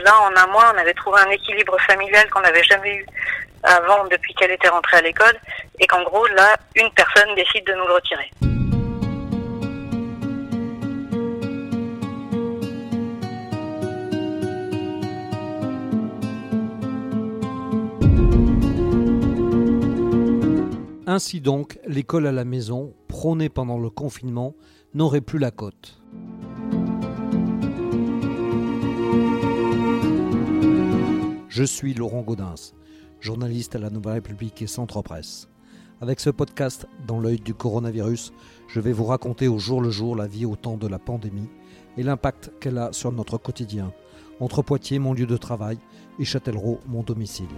là, 0.00 0.14
en 0.22 0.36
un 0.36 0.46
mois, 0.48 0.72
on 0.74 0.78
avait 0.78 0.94
trouvé 0.94 1.20
un 1.20 1.30
équilibre 1.30 1.76
familial 1.80 2.28
qu'on 2.30 2.40
n'avait 2.40 2.64
jamais 2.64 2.94
eu 2.94 3.06
avant 3.62 4.06
depuis 4.08 4.34
qu'elle 4.34 4.50
était 4.50 4.68
rentrée 4.68 4.96
à 4.96 5.02
l'école, 5.02 5.38
et 5.78 5.86
qu'en 5.86 6.02
gros, 6.02 6.26
là, 6.28 6.56
une 6.74 6.90
personne 6.90 7.34
décide 7.36 7.66
de 7.66 7.74
nous 7.74 7.86
le 7.86 7.94
retirer. 7.94 8.30
Ainsi 21.06 21.40
donc, 21.40 21.78
l'école 21.86 22.26
à 22.26 22.32
la 22.32 22.44
maison, 22.44 22.94
prônée 23.06 23.50
pendant 23.50 23.78
le 23.78 23.90
confinement, 23.90 24.54
n'aurait 24.94 25.20
plus 25.20 25.38
la 25.38 25.50
cote. 25.50 26.01
Je 31.54 31.64
suis 31.64 31.92
Laurent 31.92 32.22
Gaudens, 32.22 32.72
journaliste 33.20 33.76
à 33.76 33.78
la 33.78 33.90
Nouvelle 33.90 34.14
République 34.14 34.62
et 34.62 34.66
Centre 34.66 35.02
Presse. 35.02 35.50
Avec 36.00 36.18
ce 36.18 36.30
podcast, 36.30 36.86
dans 37.06 37.20
l'œil 37.20 37.40
du 37.40 37.52
coronavirus, 37.52 38.32
je 38.68 38.80
vais 38.80 38.94
vous 38.94 39.04
raconter 39.04 39.48
au 39.48 39.58
jour 39.58 39.82
le 39.82 39.90
jour 39.90 40.16
la 40.16 40.26
vie 40.26 40.46
au 40.46 40.56
temps 40.56 40.78
de 40.78 40.86
la 40.86 40.98
pandémie 40.98 41.50
et 41.98 42.02
l'impact 42.02 42.52
qu'elle 42.58 42.78
a 42.78 42.94
sur 42.94 43.12
notre 43.12 43.36
quotidien, 43.36 43.92
entre 44.40 44.62
Poitiers, 44.62 44.98
mon 44.98 45.12
lieu 45.12 45.26
de 45.26 45.36
travail, 45.36 45.78
et 46.18 46.24
Châtellerault, 46.24 46.80
mon 46.86 47.02
domicile. 47.02 47.48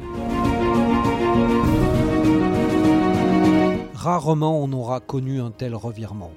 Rarement 3.94 4.60
on 4.60 4.72
aura 4.72 4.98
connu 4.98 5.40
un 5.40 5.52
tel 5.52 5.76
revirement. 5.76 6.32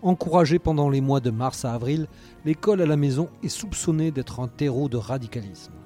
Encouragée 0.00 0.58
pendant 0.58 0.88
les 0.88 1.02
mois 1.02 1.20
de 1.20 1.30
mars 1.30 1.66
à 1.66 1.74
avril, 1.74 2.06
l'école 2.46 2.80
à 2.80 2.86
la 2.86 2.96
maison 2.96 3.28
est 3.42 3.50
soupçonnée 3.50 4.10
d'être 4.10 4.40
un 4.40 4.48
terreau 4.48 4.88
de 4.88 4.96
radicalisme. 4.96 5.77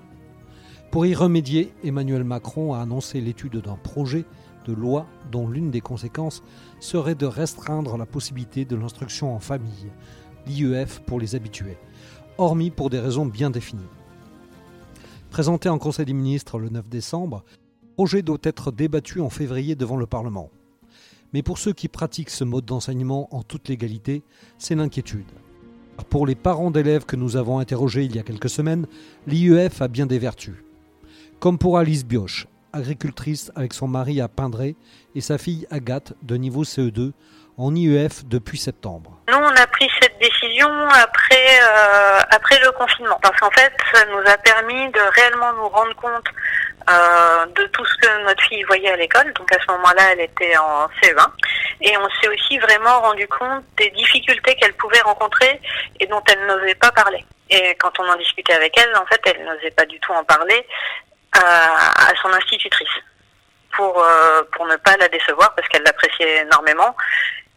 Pour 0.92 1.06
y 1.06 1.14
remédier, 1.14 1.72
Emmanuel 1.82 2.22
Macron 2.22 2.74
a 2.74 2.80
annoncé 2.80 3.22
l'étude 3.22 3.56
d'un 3.56 3.76
projet 3.76 4.26
de 4.66 4.74
loi 4.74 5.06
dont 5.30 5.48
l'une 5.48 5.70
des 5.70 5.80
conséquences 5.80 6.42
serait 6.80 7.14
de 7.14 7.24
restreindre 7.24 7.96
la 7.96 8.04
possibilité 8.04 8.66
de 8.66 8.76
l'instruction 8.76 9.34
en 9.34 9.38
famille, 9.38 9.90
l'IEF 10.46 11.00
pour 11.06 11.18
les 11.18 11.34
habitués, 11.34 11.78
hormis 12.36 12.70
pour 12.70 12.90
des 12.90 12.98
raisons 12.98 13.24
bien 13.24 13.48
définies. 13.48 13.80
Présenté 15.30 15.70
en 15.70 15.78
Conseil 15.78 16.04
des 16.04 16.12
ministres 16.12 16.58
le 16.58 16.68
9 16.68 16.90
décembre, 16.90 17.42
le 17.80 17.94
projet 17.94 18.20
doit 18.20 18.36
être 18.42 18.70
débattu 18.70 19.22
en 19.22 19.30
février 19.30 19.74
devant 19.74 19.96
le 19.96 20.06
Parlement. 20.06 20.50
Mais 21.32 21.42
pour 21.42 21.56
ceux 21.56 21.72
qui 21.72 21.88
pratiquent 21.88 22.28
ce 22.28 22.44
mode 22.44 22.66
d'enseignement 22.66 23.34
en 23.34 23.42
toute 23.42 23.70
légalité, 23.70 24.24
c'est 24.58 24.74
l'inquiétude. 24.74 25.32
Pour 26.10 26.26
les 26.26 26.34
parents 26.34 26.70
d'élèves 26.70 27.06
que 27.06 27.16
nous 27.16 27.36
avons 27.36 27.60
interrogés 27.60 28.04
il 28.04 28.14
y 28.14 28.18
a 28.18 28.22
quelques 28.22 28.50
semaines, 28.50 28.86
l'IEF 29.26 29.80
a 29.80 29.88
bien 29.88 30.04
des 30.04 30.18
vertus. 30.18 30.56
Comme 31.42 31.58
pour 31.58 31.76
Alice 31.76 32.04
Bioche, 32.04 32.46
agricultrice 32.72 33.50
avec 33.56 33.72
son 33.72 33.88
mari 33.88 34.20
à 34.20 34.28
Pindré 34.28 34.76
et 35.16 35.20
sa 35.20 35.38
fille 35.38 35.66
Agathe 35.72 36.12
de 36.22 36.36
niveau 36.36 36.62
CE2 36.62 37.10
en 37.58 37.74
IEF 37.74 38.24
depuis 38.26 38.58
septembre. 38.58 39.18
Nous, 39.26 39.34
on 39.34 39.56
a 39.56 39.66
pris 39.66 39.90
cette 40.00 40.16
décision 40.20 40.68
après, 40.90 41.58
euh, 41.64 42.20
après 42.30 42.60
le 42.60 42.70
confinement, 42.70 43.18
parce 43.20 43.36
qu'en 43.40 43.50
fait, 43.50 43.72
ça 43.92 44.04
nous 44.04 44.20
a 44.24 44.38
permis 44.38 44.88
de 44.92 45.00
réellement 45.16 45.52
nous 45.54 45.68
rendre 45.68 45.96
compte 45.96 46.28
euh, 46.88 47.46
de 47.46 47.64
tout 47.72 47.84
ce 47.86 47.96
que 47.96 48.24
notre 48.24 48.42
fille 48.44 48.62
voyait 48.62 48.92
à 48.92 48.96
l'école. 48.96 49.32
Donc 49.32 49.50
à 49.52 49.58
ce 49.60 49.72
moment-là, 49.72 50.12
elle 50.12 50.20
était 50.20 50.56
en 50.58 50.86
CE1. 51.02 51.26
Et 51.80 51.98
on 51.98 52.08
s'est 52.20 52.28
aussi 52.28 52.56
vraiment 52.58 53.00
rendu 53.00 53.26
compte 53.26 53.64
des 53.78 53.90
difficultés 53.90 54.54
qu'elle 54.54 54.74
pouvait 54.74 55.00
rencontrer 55.00 55.60
et 55.98 56.06
dont 56.06 56.22
elle 56.30 56.46
n'osait 56.46 56.76
pas 56.76 56.92
parler. 56.92 57.24
Et 57.50 57.74
quand 57.80 57.98
on 57.98 58.08
en 58.08 58.16
discutait 58.16 58.54
avec 58.54 58.78
elle, 58.78 58.94
en 58.96 59.04
fait, 59.06 59.20
elle 59.24 59.44
n'osait 59.44 59.72
pas 59.72 59.86
du 59.86 59.98
tout 59.98 60.12
en 60.12 60.22
parler 60.22 60.64
à, 61.32 62.10
à 62.10 62.14
son 62.20 62.32
institutrice 62.32 62.88
pour 63.72 63.98
euh, 64.02 64.42
pour 64.52 64.66
ne 64.66 64.76
pas 64.76 64.96
la 64.96 65.08
décevoir 65.08 65.54
parce 65.54 65.68
qu'elle 65.68 65.82
l'appréciait 65.82 66.42
énormément 66.42 66.94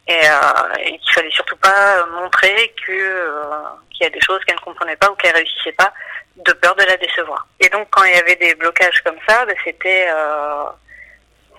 et, 0.08 0.14
euh, 0.14 0.74
et 0.80 0.98
qu'il 1.00 1.14
fallait 1.14 1.32
surtout 1.32 1.58
pas 1.58 2.06
montrer 2.08 2.74
que 2.86 2.92
euh, 2.92 3.64
qu'il 3.92 4.04
y 4.06 4.08
a 4.08 4.10
des 4.10 4.22
choses 4.22 4.44
qu'elle 4.46 4.56
ne 4.56 4.62
comprenait 4.62 4.96
pas 4.96 5.10
ou 5.10 5.16
qu'elle 5.16 5.36
réussissait 5.36 5.74
pas 5.74 5.94
de 6.38 6.52
peur 6.54 6.76
de 6.76 6.84
la 6.84 6.98
décevoir. 6.98 7.48
Et 7.60 7.70
donc 7.70 7.88
quand 7.92 8.04
il 8.04 8.16
y 8.16 8.20
avait 8.20 8.36
des 8.36 8.56
blocages 8.56 9.02
comme 9.04 9.18
ça, 9.28 9.46
ben, 9.46 9.56
c'était 9.64 10.08
euh, 10.10 10.66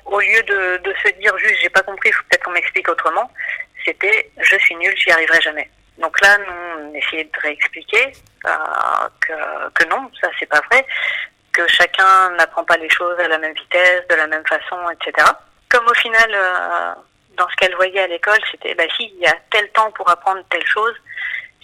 au 0.04 0.20
lieu 0.20 0.42
de, 0.42 0.76
de 0.78 0.94
se 1.04 1.08
dire 1.18 1.36
juste 1.38 1.56
j'ai 1.62 1.70
pas 1.70 1.82
compris, 1.82 2.12
faut 2.12 2.22
peut-être 2.30 2.44
qu'on 2.44 2.52
m'explique 2.52 2.88
autrement, 2.88 3.30
c'était 3.84 4.30
je 4.38 4.56
suis 4.58 4.76
nul, 4.76 4.94
j'y 4.96 5.10
arriverai 5.10 5.40
jamais. 5.40 5.70
Donc 5.98 6.20
là, 6.20 6.36
nous, 6.38 6.90
on 6.90 6.94
essayait 6.94 7.24
de 7.24 7.40
réexpliquer 7.40 8.12
euh, 8.46 8.50
que, 9.20 9.70
que 9.74 9.88
non, 9.88 10.10
ça 10.20 10.28
c'est 10.38 10.46
pas 10.46 10.60
vrai, 10.70 10.86
que 11.56 11.66
chacun 11.68 12.30
n'apprend 12.36 12.64
pas 12.64 12.76
les 12.76 12.90
choses 12.90 13.18
à 13.18 13.28
la 13.28 13.38
même 13.38 13.54
vitesse, 13.54 14.02
de 14.10 14.14
la 14.14 14.26
même 14.26 14.46
façon, 14.46 14.78
etc. 14.90 15.26
Comme 15.70 15.86
au 15.86 15.94
final, 15.94 16.30
euh, 16.34 16.92
dans 17.36 17.48
ce 17.48 17.56
qu'elle 17.56 17.74
voyait 17.76 18.00
à 18.00 18.06
l'école, 18.06 18.38
c'était 18.50 18.74
bah 18.74 18.84
si 18.96 19.10
il 19.14 19.20
y 19.20 19.26
a 19.26 19.34
tel 19.50 19.68
temps 19.70 19.90
pour 19.92 20.08
apprendre 20.10 20.42
telle 20.50 20.66
chose, 20.66 20.94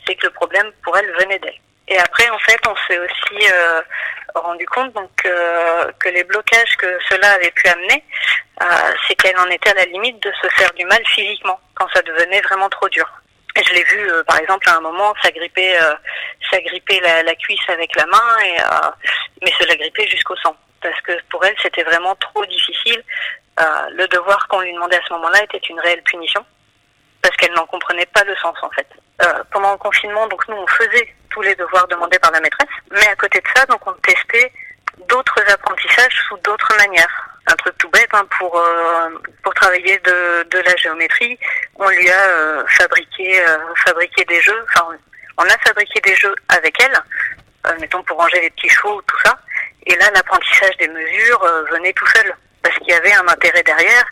c'est 0.07 0.15
que 0.17 0.27
le 0.27 0.33
problème 0.33 0.71
pour 0.83 0.97
elle 0.97 1.11
venait 1.13 1.39
d'elle. 1.39 1.61
Et 1.89 1.99
après, 1.99 2.29
en 2.31 2.39
fait, 2.39 2.61
on 2.67 2.75
s'est 2.87 2.99
aussi 2.99 3.53
euh, 3.53 3.83
rendu 4.35 4.65
compte 4.67 4.93
donc 4.93 5.11
euh, 5.27 5.91
que 5.99 6.09
les 6.09 6.25
blocages 6.25 6.77
que 6.77 6.99
cela 7.09 7.33
avait 7.33 7.51
pu 7.51 7.69
amener, 7.69 8.05
euh, 8.63 8.67
c'est 9.07 9.15
qu'elle 9.17 9.39
en 9.39 9.49
était 9.49 9.71
à 9.71 9.75
la 9.75 9.85
limite 9.87 10.23
de 10.23 10.33
se 10.41 10.49
faire 10.57 10.73
du 10.75 10.85
mal 10.87 11.03
physiquement 11.07 11.61
quand 11.75 11.89
ça 11.93 12.03
devenait 12.03 12.41
vraiment 12.41 12.69
trop 12.69 12.89
dur. 12.89 13.07
Je 13.57 13.75
l'ai 13.75 13.85
vu, 13.85 14.11
euh, 14.11 14.25
par 14.25 14.39
exemple, 14.39 14.69
à 14.69 14.77
un 14.77 14.81
moment 14.81 15.15
s'agripper, 15.23 15.77
euh, 15.81 15.95
s'agripper 16.51 17.01
la, 17.01 17.23
la, 17.23 17.35
cuisse 17.35 17.69
avec 17.69 17.95
la 17.97 18.07
main, 18.07 18.39
et, 18.45 18.61
euh, 18.61 18.91
mais 19.43 19.53
se 19.53 19.67
l'agripper 19.67 20.07
jusqu'au 20.09 20.37
sang. 20.37 20.57
Parce 20.81 21.01
que 21.03 21.13
pour 21.31 21.45
elle, 21.45 21.55
c'était 21.63 21.83
vraiment 21.83 22.15
trop 22.17 22.45
difficile. 22.47 23.03
le 23.91 24.07
devoir 24.09 24.49
qu'on 24.49 24.61
lui 24.61 24.73
demandait 24.73 24.97
à 24.97 25.07
ce 25.07 25.13
moment-là 25.13 25.45
était 25.45 25.59
une 25.59 25.79
réelle 25.81 26.03
punition, 26.03 26.45
parce 27.21 27.37
qu'elle 27.37 27.53
n'en 27.53 27.67
comprenait 27.67 28.07
pas 28.07 28.25
le 28.25 28.35
sens, 28.37 28.57
en 28.63 28.71
fait. 28.71 28.87
pendant 29.53 29.73
le 29.73 29.79
confinement, 29.79 30.27
donc 30.29 30.49
nous, 30.49 30.57
on 30.57 30.67
faisait 30.67 31.15
tous 31.31 31.43
les 31.43 31.55
devoirs 31.55 31.87
demandés 31.89 32.19
par 32.19 32.33
la 32.33 32.41
maîtresse, 32.41 32.75
mais 32.91 33.07
à 33.07 33.15
côté 33.17 33.41
de 33.41 33.49
ça, 33.55 33.67
donc 33.67 33.87
on 33.87 33.93
testait 34.03 34.53
d'autres 35.09 35.43
apprentissages 35.51 36.15
sous 36.29 36.37
d'autres 36.39 36.77
manières. 36.77 37.29
Un 37.47 37.55
truc 37.57 37.77
tout 37.79 37.91
bête 37.91 38.09
hein, 38.13 38.25
pour 38.39 38.57
euh, 38.57 39.11
pour 39.43 39.53
travailler 39.55 39.99
de, 39.99 40.47
de 40.49 40.59
la 40.59 40.77
géométrie 40.77 41.37
on 41.77 41.89
lui 41.89 42.09
a 42.09 42.29
euh, 42.29 42.65
fabriqué 42.79 43.43
euh, 43.47 43.59
fabriqué 43.85 44.25
des 44.25 44.41
jeux. 44.41 44.65
Enfin 44.69 44.89
on 45.39 45.45
a 45.45 45.59
fabriqué 45.67 46.01
des 46.01 46.15
jeux 46.15 46.35
avec 46.49 46.75
elle 46.81 46.97
euh, 47.67 47.75
mettons 47.81 48.03
pour 48.05 48.19
ranger 48.19 48.41
les 48.41 48.51
petits 48.51 48.69
chevaux 48.69 49.03
tout 49.03 49.19
ça. 49.25 49.37
Et 49.87 49.95
là 49.97 50.11
l'apprentissage 50.15 50.77
des 50.79 50.89
mesures 50.89 51.43
euh, 51.43 51.65
venait 51.73 51.93
tout 51.93 52.07
seul 52.07 52.35
parce 52.63 52.77
qu'il 52.79 52.89
y 52.89 52.93
avait 52.93 53.13
un 53.13 53.27
intérêt 53.27 53.63
derrière 53.65 54.05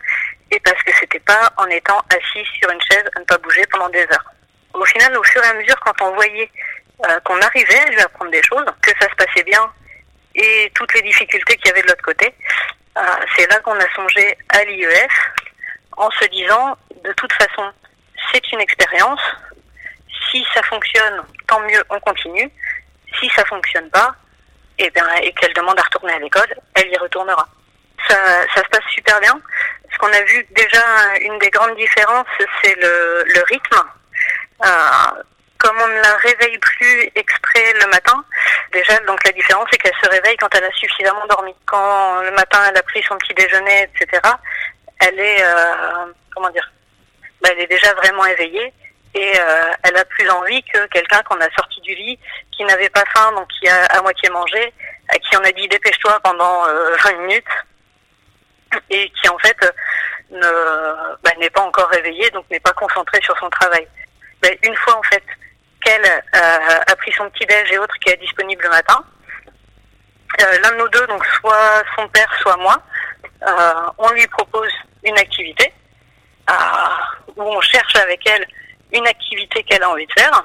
et 0.51 0.59
parce 0.59 0.81
que 0.83 0.91
c'était 0.99 1.19
pas 1.21 1.49
en 1.57 1.67
étant 1.67 2.01
assis 2.09 2.45
sur 2.59 2.69
une 2.69 2.81
chaise 2.81 3.05
à 3.15 3.19
ne 3.19 3.25
pas 3.25 3.37
bouger 3.37 3.65
pendant 3.71 3.89
des 3.89 4.03
heures. 4.03 4.31
Au 4.73 4.85
final 4.85 5.17
au 5.17 5.23
fur 5.23 5.43
et 5.43 5.47
à 5.47 5.53
mesure 5.53 5.79
quand 5.85 6.01
on 6.01 6.13
voyait 6.15 6.51
euh, 7.07 7.19
qu'on 7.21 7.39
arrivait 7.41 7.79
à 7.79 7.89
lui 7.89 8.01
apprendre 8.01 8.31
des 8.31 8.43
choses 8.43 8.65
que 8.81 8.91
ça 8.99 9.07
se 9.09 9.15
passait 9.15 9.43
bien 9.43 9.71
et 10.35 10.71
toutes 10.75 10.93
les 10.93 11.01
difficultés 11.01 11.55
qu'il 11.57 11.67
y 11.67 11.71
avait 11.71 11.81
de 11.81 11.87
l'autre 11.87 12.03
côté 12.03 12.33
euh, 12.97 13.01
c'est 13.35 13.49
là 13.49 13.59
qu'on 13.59 13.79
a 13.79 13.93
songé 13.95 14.37
à 14.49 14.63
l'IEF 14.65 15.11
en 15.95 16.09
se 16.11 16.25
disant, 16.25 16.77
de 17.03 17.13
toute 17.13 17.31
façon, 17.33 17.71
c'est 18.31 18.51
une 18.51 18.59
expérience. 18.59 19.21
Si 20.29 20.45
ça 20.53 20.61
fonctionne, 20.63 21.23
tant 21.47 21.59
mieux, 21.61 21.81
on 21.89 21.99
continue. 21.99 22.49
Si 23.19 23.29
ça 23.35 23.45
fonctionne 23.45 23.89
pas, 23.89 24.13
et, 24.77 24.89
bien, 24.89 25.07
et 25.21 25.31
qu'elle 25.33 25.53
demande 25.53 25.79
à 25.79 25.83
retourner 25.83 26.13
à 26.13 26.19
l'école, 26.19 26.53
elle 26.75 26.89
y 26.89 26.97
retournera. 26.97 27.47
Ça, 28.07 28.15
ça 28.55 28.63
se 28.63 28.69
passe 28.69 28.85
super 28.89 29.19
bien. 29.19 29.39
Ce 29.91 29.97
qu'on 29.97 30.11
a 30.11 30.21
vu 30.23 30.45
déjà, 30.51 31.17
une 31.21 31.37
des 31.39 31.49
grandes 31.49 31.77
différences, 31.77 32.27
c'est 32.63 32.75
le, 32.75 33.23
le 33.25 33.43
rythme. 33.47 33.83
Euh, 34.65 35.23
comme 35.61 35.77
on 35.79 35.87
ne 35.87 36.01
la 36.01 36.15
réveille 36.17 36.57
plus 36.57 37.11
exprès 37.15 37.73
le 37.79 37.87
matin, 37.87 38.23
déjà, 38.73 38.97
donc 39.01 39.23
la 39.23 39.31
différence, 39.31 39.67
c'est 39.71 39.77
qu'elle 39.77 39.93
se 40.03 40.09
réveille 40.09 40.35
quand 40.37 40.53
elle 40.55 40.63
a 40.63 40.71
suffisamment 40.71 41.25
dormi. 41.27 41.53
Quand 41.67 42.21
le 42.21 42.31
matin, 42.31 42.59
elle 42.67 42.77
a 42.77 42.83
pris 42.83 43.03
son 43.03 43.15
petit 43.17 43.33
déjeuner, 43.35 43.83
etc., 43.83 44.21
elle 44.99 45.19
est, 45.19 45.43
euh, 45.43 46.11
comment 46.33 46.49
dire, 46.49 46.71
bah, 47.41 47.49
elle 47.51 47.59
est 47.59 47.67
déjà 47.67 47.93
vraiment 47.93 48.25
éveillée 48.25 48.73
et 49.13 49.39
euh, 49.39 49.71
elle 49.83 49.97
a 49.97 50.05
plus 50.05 50.29
envie 50.29 50.63
que 50.63 50.85
quelqu'un 50.87 51.21
qu'on 51.23 51.39
a 51.39 51.49
sorti 51.55 51.79
du 51.81 51.93
lit, 51.93 52.17
qui 52.51 52.63
n'avait 52.63 52.89
pas 52.89 53.03
faim, 53.13 53.31
donc 53.33 53.47
qui 53.59 53.67
a 53.67 53.85
à 53.85 54.01
moitié 54.01 54.29
mangé, 54.29 54.73
à 55.09 55.19
qui 55.19 55.37
on 55.37 55.43
a 55.43 55.51
dit 55.51 55.67
dépêche-toi 55.67 56.19
pendant 56.23 56.65
euh, 56.67 56.95
20 57.03 57.13
minutes, 57.27 57.45
et 58.89 59.09
qui 59.09 59.29
en 59.29 59.37
fait 59.39 59.57
ne, 60.31 60.41
bah, 61.23 61.31
n'est 61.39 61.49
pas 61.49 61.61
encore 61.61 61.89
réveillé, 61.89 62.29
donc 62.31 62.49
n'est 62.49 62.59
pas 62.59 62.73
concentré 62.73 63.19
sur 63.21 63.37
son 63.37 63.49
travail. 63.49 63.87
Bah, 64.41 64.49
une 64.63 64.75
fois 64.77 64.97
en 64.97 65.03
fait 65.03 65.23
qu'elle 65.81 66.05
euh, 66.05 66.79
a 66.87 66.95
pris 66.95 67.11
son 67.13 67.29
petit 67.29 67.45
déj 67.45 67.71
et 67.71 67.77
autres 67.77 67.97
qui 67.99 68.11
est 68.11 68.17
disponible 68.17 68.63
le 68.63 68.69
matin. 68.69 69.03
Euh, 70.41 70.59
L'un 70.63 70.71
de 70.71 70.77
nous 70.77 70.89
deux, 70.89 71.05
donc 71.07 71.25
soit 71.25 71.83
son 71.95 72.07
père, 72.09 72.31
soit 72.41 72.57
moi, 72.57 72.81
euh, 73.47 73.73
on 73.97 74.09
lui 74.11 74.25
propose 74.27 74.71
une 75.03 75.17
activité 75.17 75.73
où 77.35 77.43
on 77.43 77.61
cherche 77.61 77.95
avec 77.95 78.27
elle 78.27 78.45
une 78.91 79.07
activité 79.07 79.63
qu'elle 79.63 79.83
a 79.83 79.89
envie 79.89 80.05
de 80.05 80.11
faire 80.11 80.43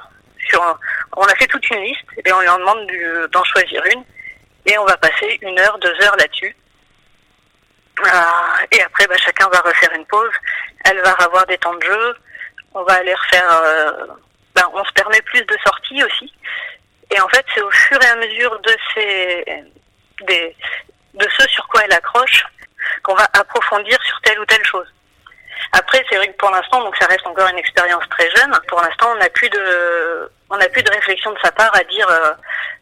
On 1.16 1.24
a 1.24 1.34
fait 1.34 1.48
toute 1.48 1.68
une 1.70 1.82
liste 1.82 2.04
et 2.24 2.32
on 2.32 2.40
lui 2.40 2.48
en 2.48 2.58
demande 2.58 2.86
d'en 3.32 3.42
choisir 3.44 3.82
une. 3.92 4.04
Et 4.66 4.78
on 4.78 4.84
va 4.84 4.96
passer 4.98 5.38
une 5.42 5.58
heure, 5.58 5.78
deux 5.78 5.94
heures 6.02 6.16
là-dessus. 6.16 6.56
Et 8.70 8.82
après, 8.82 9.06
bah, 9.08 9.16
chacun 9.18 9.48
va 9.48 9.60
refaire 9.60 9.90
une 9.94 10.06
pause. 10.06 10.32
Elle 10.84 11.00
va 11.00 11.12
avoir 11.12 11.46
des 11.46 11.58
temps 11.58 11.74
de 11.74 11.82
jeu. 11.82 12.16
On 12.74 12.82
va 12.84 12.94
aller 12.94 13.14
refaire. 13.14 14.16
Bah, 14.56 14.68
on 14.72 14.82
se 14.84 14.92
permet 14.92 15.20
plus 15.22 15.42
de 15.42 15.56
sorties 15.64 16.02
aussi. 16.02 16.32
Et 17.10 17.20
en 17.20 17.28
fait, 17.28 17.44
c'est 17.54 17.60
au 17.60 17.70
fur 17.70 18.02
et 18.02 18.06
à 18.06 18.16
mesure 18.16 18.58
de 18.60 18.76
ces, 18.94 19.44
des, 20.22 20.56
de 21.14 21.28
ce 21.38 21.48
sur 21.48 21.68
quoi 21.68 21.82
elle 21.84 21.92
accroche 21.92 22.44
qu'on 23.02 23.14
va 23.14 23.26
approfondir 23.34 23.98
sur 24.02 24.20
telle 24.22 24.40
ou 24.40 24.46
telle 24.46 24.64
chose. 24.64 24.86
Après, 25.72 26.04
c'est 26.08 26.16
vrai 26.16 26.28
que 26.28 26.36
pour 26.36 26.50
l'instant, 26.50 26.82
donc 26.82 26.96
ça 26.96 27.06
reste 27.06 27.26
encore 27.26 27.48
une 27.48 27.58
expérience 27.58 28.04
très 28.10 28.28
jeune. 28.30 28.52
Pour 28.68 28.80
l'instant, 28.80 29.12
on 29.12 29.16
n'a 29.16 29.28
plus 29.30 29.48
de, 29.50 30.30
on 30.50 30.56
n'a 30.56 30.68
plus 30.68 30.82
de 30.82 30.90
réflexion 30.90 31.32
de 31.32 31.38
sa 31.42 31.52
part 31.52 31.74
à 31.74 31.84
dire, 31.84 32.08
euh, 32.08 32.32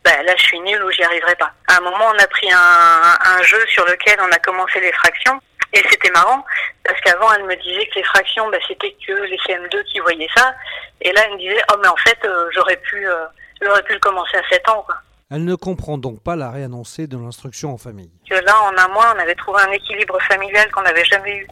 bah, 0.05 0.23
là, 0.23 0.35
je 0.37 0.43
suis 0.43 0.61
nulle 0.61 0.83
ou 0.85 0.91
j'y 0.91 1.03
arriverai 1.03 1.35
pas. 1.37 1.53
À 1.69 1.79
un 1.79 1.81
moment, 1.81 2.07
on 2.15 2.19
a 2.19 2.27
pris 2.27 2.49
un 2.53 3.43
jeu 3.43 3.65
sur 3.67 3.85
lequel 3.85 4.19
on 4.21 4.31
a 4.31 4.39
commencé 4.39 4.81
les 4.81 4.93
fractions. 4.93 5.41
Et 5.75 5.83
c'était 5.91 6.11
marrant, 6.11 6.45
parce 6.85 7.01
qu'avant, 7.01 7.33
elle 7.35 7.45
me 7.45 7.57
disait 7.57 7.87
que 7.87 7.97
les 7.97 8.05
fractions, 8.05 8.49
bah, 8.49 8.59
c'était 8.69 8.95
que 9.07 9.13
les 9.13 9.37
CM2 9.39 9.85
qui 9.85 9.99
voyaient 9.99 10.29
ça. 10.37 10.55
Et 11.01 11.13
là, 11.13 11.23
elle 11.27 11.33
me 11.33 11.39
disait, 11.39 11.61
oh, 11.73 11.77
mais 11.83 11.89
en 11.89 11.97
fait, 11.97 12.19
euh, 12.25 12.49
j'aurais 12.55 12.77
pu, 12.77 13.07
euh, 13.09 13.27
j'aurais 13.61 13.83
pu 13.83 13.95
le 13.95 13.99
commencer 13.99 14.37
à 14.37 14.49
7 14.49 14.69
ans, 14.69 14.83
quoi. 14.87 14.95
Elle 15.31 15.45
ne 15.45 15.55
comprend 15.57 15.99
donc 15.99 16.23
pas 16.23 16.37
la 16.37 16.51
réannoncée 16.51 17.09
de 17.09 17.17
l'instruction 17.17 17.73
en 17.73 17.79
famille. 17.79 18.13
Que 18.31 18.37
là, 18.37 18.55
en 18.63 18.79
un 18.79 18.89
mois, 18.89 19.15
on 19.17 19.19
avait 19.19 19.35
trouvé 19.35 19.63
un 19.63 19.73
équilibre 19.73 20.17
familial 20.23 20.71
qu'on 20.71 20.83
n'avait 20.83 21.05
jamais 21.07 21.39
eu 21.39 21.47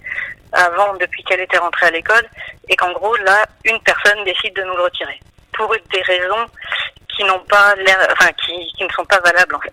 avant 0.53 0.95
depuis 0.99 1.25
qu'elle 1.25 1.41
était 1.41 1.59
rentrée 1.59 1.87
à 1.87 1.91
l'école, 1.91 2.29
et 2.69 2.77
qu'en 2.77 2.93
gros, 2.93 3.17
là, 3.17 3.45
une 3.65 3.81
personne 3.81 4.23
décide 4.25 4.55
de 4.55 4.63
nous 4.63 4.77
le 4.77 4.85
retirer. 4.85 5.19
Pour 5.55 5.75
des 5.93 6.03
raisons 6.03 6.47
qui 7.09 7.25
n'ont 7.25 7.41
pas 7.41 7.75
enfin, 8.13 8.31
qui, 8.45 8.73
qui 8.77 8.85
ne 8.85 8.91
sont 8.91 9.05
pas 9.05 9.19
valables, 9.21 9.55
en 9.55 9.61
fait. 9.61 9.73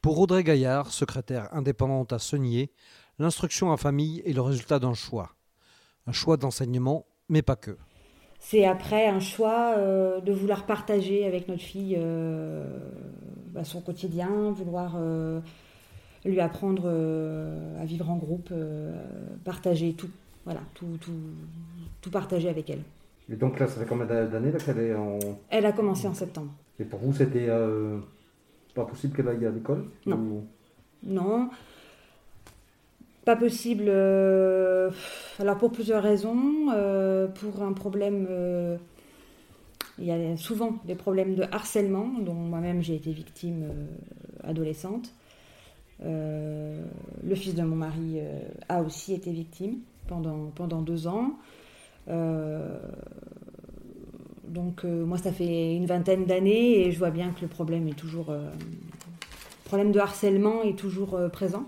Pour 0.00 0.18
Audrey 0.18 0.42
Gaillard, 0.42 0.88
secrétaire 0.88 1.46
indépendante 1.52 2.12
à 2.12 2.18
Senier, 2.18 2.72
l'instruction 3.22 3.70
en 3.70 3.76
famille 3.76 4.22
est 4.26 4.32
le 4.32 4.42
résultat 4.42 4.78
d'un 4.78 4.94
choix. 4.94 5.30
Un 6.06 6.12
choix 6.12 6.36
d'enseignement, 6.36 7.06
mais 7.28 7.42
pas 7.42 7.56
que 7.56 7.76
c'est 8.44 8.64
après 8.64 9.06
un 9.06 9.20
choix 9.20 9.74
euh, 9.78 10.20
de 10.20 10.32
vouloir 10.32 10.66
partager 10.66 11.24
avec 11.26 11.46
notre 11.46 11.62
fille 11.62 11.96
euh, 11.96 12.66
bah, 13.54 13.62
son 13.62 13.80
quotidien, 13.80 14.50
vouloir 14.50 14.96
euh, 14.96 15.40
lui 16.24 16.40
apprendre 16.40 16.88
à 17.80 17.84
vivre 17.84 18.10
en 18.10 18.16
groupe, 18.16 18.52
partager 19.44 19.92
tout, 19.92 20.10
voilà, 20.44 20.60
tout, 20.74 20.98
tout, 21.00 21.12
tout, 22.00 22.10
partager 22.10 22.48
avec 22.48 22.68
elle. 22.68 22.82
Et 23.30 23.36
donc 23.36 23.60
là, 23.60 23.68
ça 23.68 23.80
fait 23.80 23.86
combien 23.86 24.06
d'années 24.06 24.52
qu'elle 24.64 24.78
est 24.78 24.94
en... 24.94 25.18
Elle 25.48 25.64
a 25.64 25.72
commencé 25.72 26.08
en 26.08 26.14
septembre. 26.14 26.50
Et 26.80 26.84
pour 26.84 26.98
vous, 26.98 27.12
c'était 27.12 27.48
pas 28.74 28.84
possible 28.84 29.16
qu'elle 29.16 29.28
aille 29.28 29.46
à 29.46 29.50
l'école? 29.50 29.84
Non. 30.04 30.44
Non. 31.04 31.48
Pas 33.24 33.36
possible. 33.36 33.84
Euh, 33.86 34.90
alors 35.38 35.56
pour 35.56 35.70
plusieurs 35.70 36.02
raisons. 36.02 36.70
Euh, 36.74 37.28
pour 37.28 37.62
un 37.62 37.72
problème. 37.72 38.26
Euh, 38.28 38.76
il 39.98 40.06
y 40.06 40.10
a 40.10 40.36
souvent 40.36 40.78
des 40.86 40.94
problèmes 40.94 41.34
de 41.34 41.44
harcèlement, 41.52 42.08
dont 42.20 42.34
moi-même 42.34 42.82
j'ai 42.82 42.94
été 42.94 43.12
victime 43.12 43.66
adolescente. 44.42 45.12
le 46.00 47.34
fils 47.34 47.54
de 47.54 47.62
mon 47.62 47.76
mari 47.76 48.18
a 48.70 48.82
aussi 48.82 49.12
été 49.12 49.30
victime 49.30 49.80
pendant, 50.08 50.50
pendant 50.54 50.80
deux 50.80 51.06
ans. 51.06 51.36
donc 54.48 54.84
moi 54.84 55.18
ça 55.18 55.30
fait 55.30 55.76
une 55.76 55.84
vingtaine 55.84 56.24
d'années 56.24 56.86
et 56.86 56.90
je 56.90 56.98
vois 56.98 57.10
bien 57.10 57.30
que 57.32 57.42
le 57.42 57.48
problème 57.48 57.86
est 57.86 57.98
toujours. 57.98 58.34
problème 59.66 59.92
de 59.92 60.00
harcèlement 60.00 60.62
est 60.62 60.76
toujours 60.76 61.20
présent. 61.30 61.66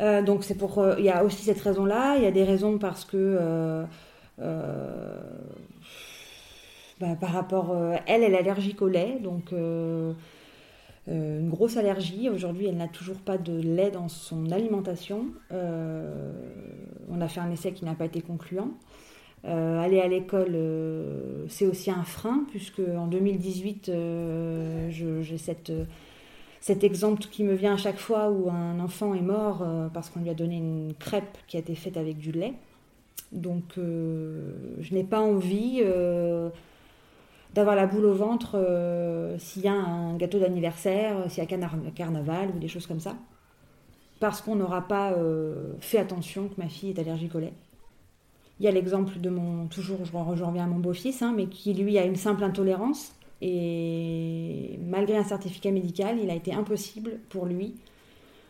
Euh, 0.00 0.22
donc 0.22 0.44
c'est 0.44 0.56
pour, 0.56 0.78
euh, 0.78 0.94
il 0.98 1.04
y 1.04 1.10
a 1.10 1.24
aussi 1.24 1.44
cette 1.44 1.60
raison-là. 1.60 2.16
Il 2.16 2.22
y 2.22 2.26
a 2.26 2.30
des 2.30 2.44
raisons 2.44 2.78
parce 2.78 3.04
que 3.04 3.38
euh, 3.40 3.84
bah, 7.00 7.16
par 7.20 7.30
rapport, 7.30 7.76
elle, 8.06 8.22
elle 8.22 8.34
est 8.34 8.38
allergique 8.38 8.82
au 8.82 8.88
lait, 8.88 9.18
donc 9.22 9.52
une 9.52 11.48
grosse 11.48 11.76
allergie. 11.76 12.28
Aujourd'hui, 12.28 12.66
elle 12.66 12.76
n'a 12.76 12.88
toujours 12.88 13.18
pas 13.18 13.38
de 13.38 13.58
lait 13.58 13.90
dans 13.90 14.08
son 14.08 14.50
alimentation. 14.50 15.26
on 15.50 17.20
a 17.20 17.28
fait 17.28 17.40
un 17.40 17.50
essai 17.50 17.72
qui 17.72 17.84
n'a 17.84 17.94
pas 17.94 18.06
été 18.06 18.20
concluant. 18.20 18.70
aller 19.44 20.00
à 20.00 20.08
l'école, 20.08 20.56
c'est 21.48 21.66
aussi 21.66 21.90
un 21.90 22.04
frein, 22.04 22.44
puisque 22.50 22.80
en 22.80 23.06
2018, 23.06 23.90
j'ai 24.90 25.38
cette 25.38 25.72
cet 26.66 26.82
exemple 26.82 27.22
qui 27.30 27.44
me 27.44 27.54
vient 27.54 27.74
à 27.74 27.76
chaque 27.76 27.96
fois 27.96 28.28
où 28.28 28.50
un 28.50 28.80
enfant 28.80 29.14
est 29.14 29.22
mort 29.22 29.62
euh, 29.62 29.86
parce 29.88 30.10
qu'on 30.10 30.18
lui 30.18 30.30
a 30.30 30.34
donné 30.34 30.56
une 30.56 30.94
crêpe 30.98 31.38
qui 31.46 31.56
a 31.56 31.60
été 31.60 31.76
faite 31.76 31.96
avec 31.96 32.18
du 32.18 32.32
lait. 32.32 32.54
Donc 33.30 33.78
euh, 33.78 34.50
je 34.80 34.92
n'ai 34.92 35.04
pas 35.04 35.20
envie 35.20 35.78
euh, 35.84 36.48
d'avoir 37.54 37.76
la 37.76 37.86
boule 37.86 38.06
au 38.06 38.14
ventre 38.14 38.56
s'il 39.38 39.62
y 39.62 39.68
a 39.68 39.74
un 39.74 40.16
gâteau 40.16 40.40
d'anniversaire, 40.40 41.30
s'il 41.30 41.44
y 41.44 41.46
a 41.46 41.90
carnaval 41.94 42.50
ou 42.50 42.58
des 42.58 42.66
choses 42.66 42.88
comme 42.88 42.98
ça. 42.98 43.14
Parce 44.18 44.40
qu'on 44.40 44.56
n'aura 44.56 44.88
pas 44.88 45.14
fait 45.78 45.98
attention 45.98 46.48
que 46.48 46.60
ma 46.60 46.68
fille 46.68 46.90
est 46.90 46.98
allergique 46.98 47.36
au 47.36 47.38
lait. 47.38 47.52
Il 48.58 48.64
y 48.64 48.68
a 48.68 48.72
l'exemple 48.72 49.20
de 49.20 49.30
mon, 49.30 49.68
toujours 49.68 50.04
je 50.04 50.12
reviens 50.42 50.64
à 50.64 50.66
mon 50.66 50.80
beau-fils, 50.80 51.22
hein, 51.22 51.32
mais 51.36 51.46
qui 51.46 51.74
lui 51.74 51.96
a 51.96 52.04
une 52.04 52.16
simple 52.16 52.42
intolérance 52.42 53.12
et 53.42 54.78
malgré 54.86 55.16
un 55.16 55.24
certificat 55.24 55.70
médical, 55.70 56.18
il 56.22 56.30
a 56.30 56.34
été 56.34 56.54
impossible 56.54 57.20
pour 57.28 57.46
lui 57.46 57.74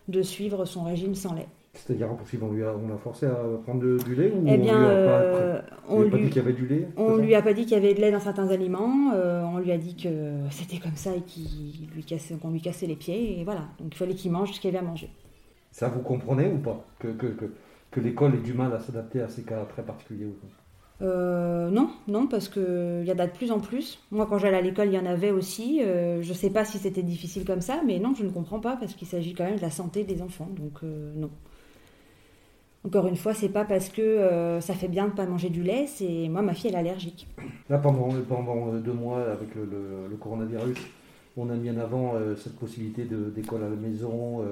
de 0.09 0.23
suivre 0.23 0.65
son 0.65 0.85
régime 0.85 1.15
sans 1.15 1.35
lait. 1.35 1.49
C'est-à-dire 1.75 2.11
impossible, 2.11 2.44
on 2.44 2.53
lui 2.53 2.65
a, 2.65 2.75
on 2.75 2.94
a 2.94 2.97
forcé 2.97 3.27
à 3.27 3.37
prendre 3.65 4.03
du 4.03 4.15
lait 4.15 4.33
ou 4.35 4.44
eh 4.47 4.56
bien, 4.56 4.77
on 5.88 6.00
lui 6.00 6.09
a 6.09 6.11
pas, 6.11 6.17
lui, 6.17 6.25
dit 6.25 6.31
qu'il 6.31 6.37
y 6.37 6.44
avait 6.44 6.53
du 6.55 6.67
lait 6.67 6.88
On 6.97 7.17
lui 7.17 7.35
a 7.35 7.43
pas 7.43 7.53
dit 7.53 7.62
qu'il 7.62 7.73
y 7.73 7.77
avait 7.77 7.93
de 7.93 8.00
lait 8.00 8.11
dans 8.11 8.21
certains 8.21 8.49
aliments. 8.49 9.12
Euh, 9.15 9.43
on 9.43 9.59
lui 9.59 9.73
a 9.73 9.77
dit 9.77 9.94
que 9.94 10.09
c'était 10.50 10.79
comme 10.79 10.97
ça 10.97 11.11
et 11.15 11.21
qu'on 11.21 11.94
lui 11.94 12.05
cassait, 12.05 12.35
qu'on 12.37 12.50
lui 12.50 12.62
cassait 12.62 12.87
les 12.87 12.97
pieds 12.97 13.41
et 13.41 13.44
voilà. 13.44 13.69
Donc 13.79 13.93
il 13.93 13.97
fallait 13.97 14.15
qu'il 14.15 14.33
mange 14.33 14.53
ce 14.53 14.61
qu'il 14.61 14.71
avait 14.71 14.79
à 14.79 14.88
manger. 14.88 15.11
Ça 15.71 15.88
vous 15.88 16.00
comprenez 16.00 16.47
ou 16.49 16.59
pas 16.59 16.83
que, 16.99 17.09
que, 17.09 17.27
que, 17.27 17.53
que 17.91 18.00
l'école 18.00 18.37
ait 18.37 18.38
du 18.38 18.55
mal 18.55 18.73
à 18.73 18.81
s'adapter 18.81 19.21
à 19.21 19.29
ces 19.29 19.43
cas 19.43 19.62
très 19.67 19.83
particuliers 19.83 20.27
euh, 21.03 21.69
non, 21.71 21.91
non, 22.09 22.27
parce 22.27 22.49
qu'il 22.49 23.05
y 23.05 23.13
en 23.13 23.19
a 23.19 23.27
de 23.27 23.33
plus 23.33 23.53
en 23.53 23.61
plus. 23.61 23.99
Moi, 24.11 24.27
quand 24.27 24.39
j'allais 24.39 24.57
à 24.57 24.63
l'école, 24.63 24.89
il 24.89 24.95
y 24.95 24.99
en 24.99 25.07
avait 25.07 25.31
aussi. 25.31 25.83
Euh, 25.83 26.23
je 26.23 26.29
ne 26.29 26.35
sais 26.35 26.51
pas 26.51 26.65
si 26.65 26.79
c'était 26.79 27.03
difficile 27.03 27.45
comme 27.45 27.61
ça, 27.61 27.83
mais 27.87 27.99
non, 27.99 28.15
je 28.15 28.25
ne 28.25 28.31
comprends 28.31 28.61
pas, 28.61 28.76
parce 28.76 28.95
qu'il 28.95 29.07
s'agit 29.07 29.35
quand 29.35 29.45
même 29.45 29.57
de 29.57 29.62
la 29.62 29.71
santé 29.71 30.05
des 30.05 30.23
enfants. 30.23 30.49
Donc, 30.59 30.83
euh, 30.83 31.12
non. 31.15 31.31
Encore 32.85 33.09
une 33.09 33.17
fois, 33.17 33.35
c'est 33.35 33.49
pas 33.49 33.65
parce 33.65 33.88
que 33.88 34.61
ça 34.61 34.75
fait 34.75 34.87
bien 34.87 35.07
de 35.07 35.11
ne 35.11 35.17
pas 35.17 35.26
manger 35.26 35.50
du 35.50 35.65
lait, 35.65 35.88
c'est 35.88 36.29
moi, 36.29 36.41
ma 36.41 36.55
fille, 36.55 36.69
elle 36.69 36.76
est 36.76 36.79
allergique. 36.79 37.26
Là, 37.69 37.79
pendant, 37.79 38.11
pendant 38.29 38.75
deux 38.75 38.93
mois, 38.93 39.23
avec 39.23 39.57
le, 39.57 40.17
coronavirus, 40.21 40.79
on 41.37 41.50
a 41.50 41.57
mis 41.57 41.69
en 41.69 41.79
avant 41.79 42.12
cette 42.37 42.57
possibilité 42.57 43.05
d'école 43.35 43.65
à 43.65 43.69
la 43.69 43.75
maison 43.75 44.45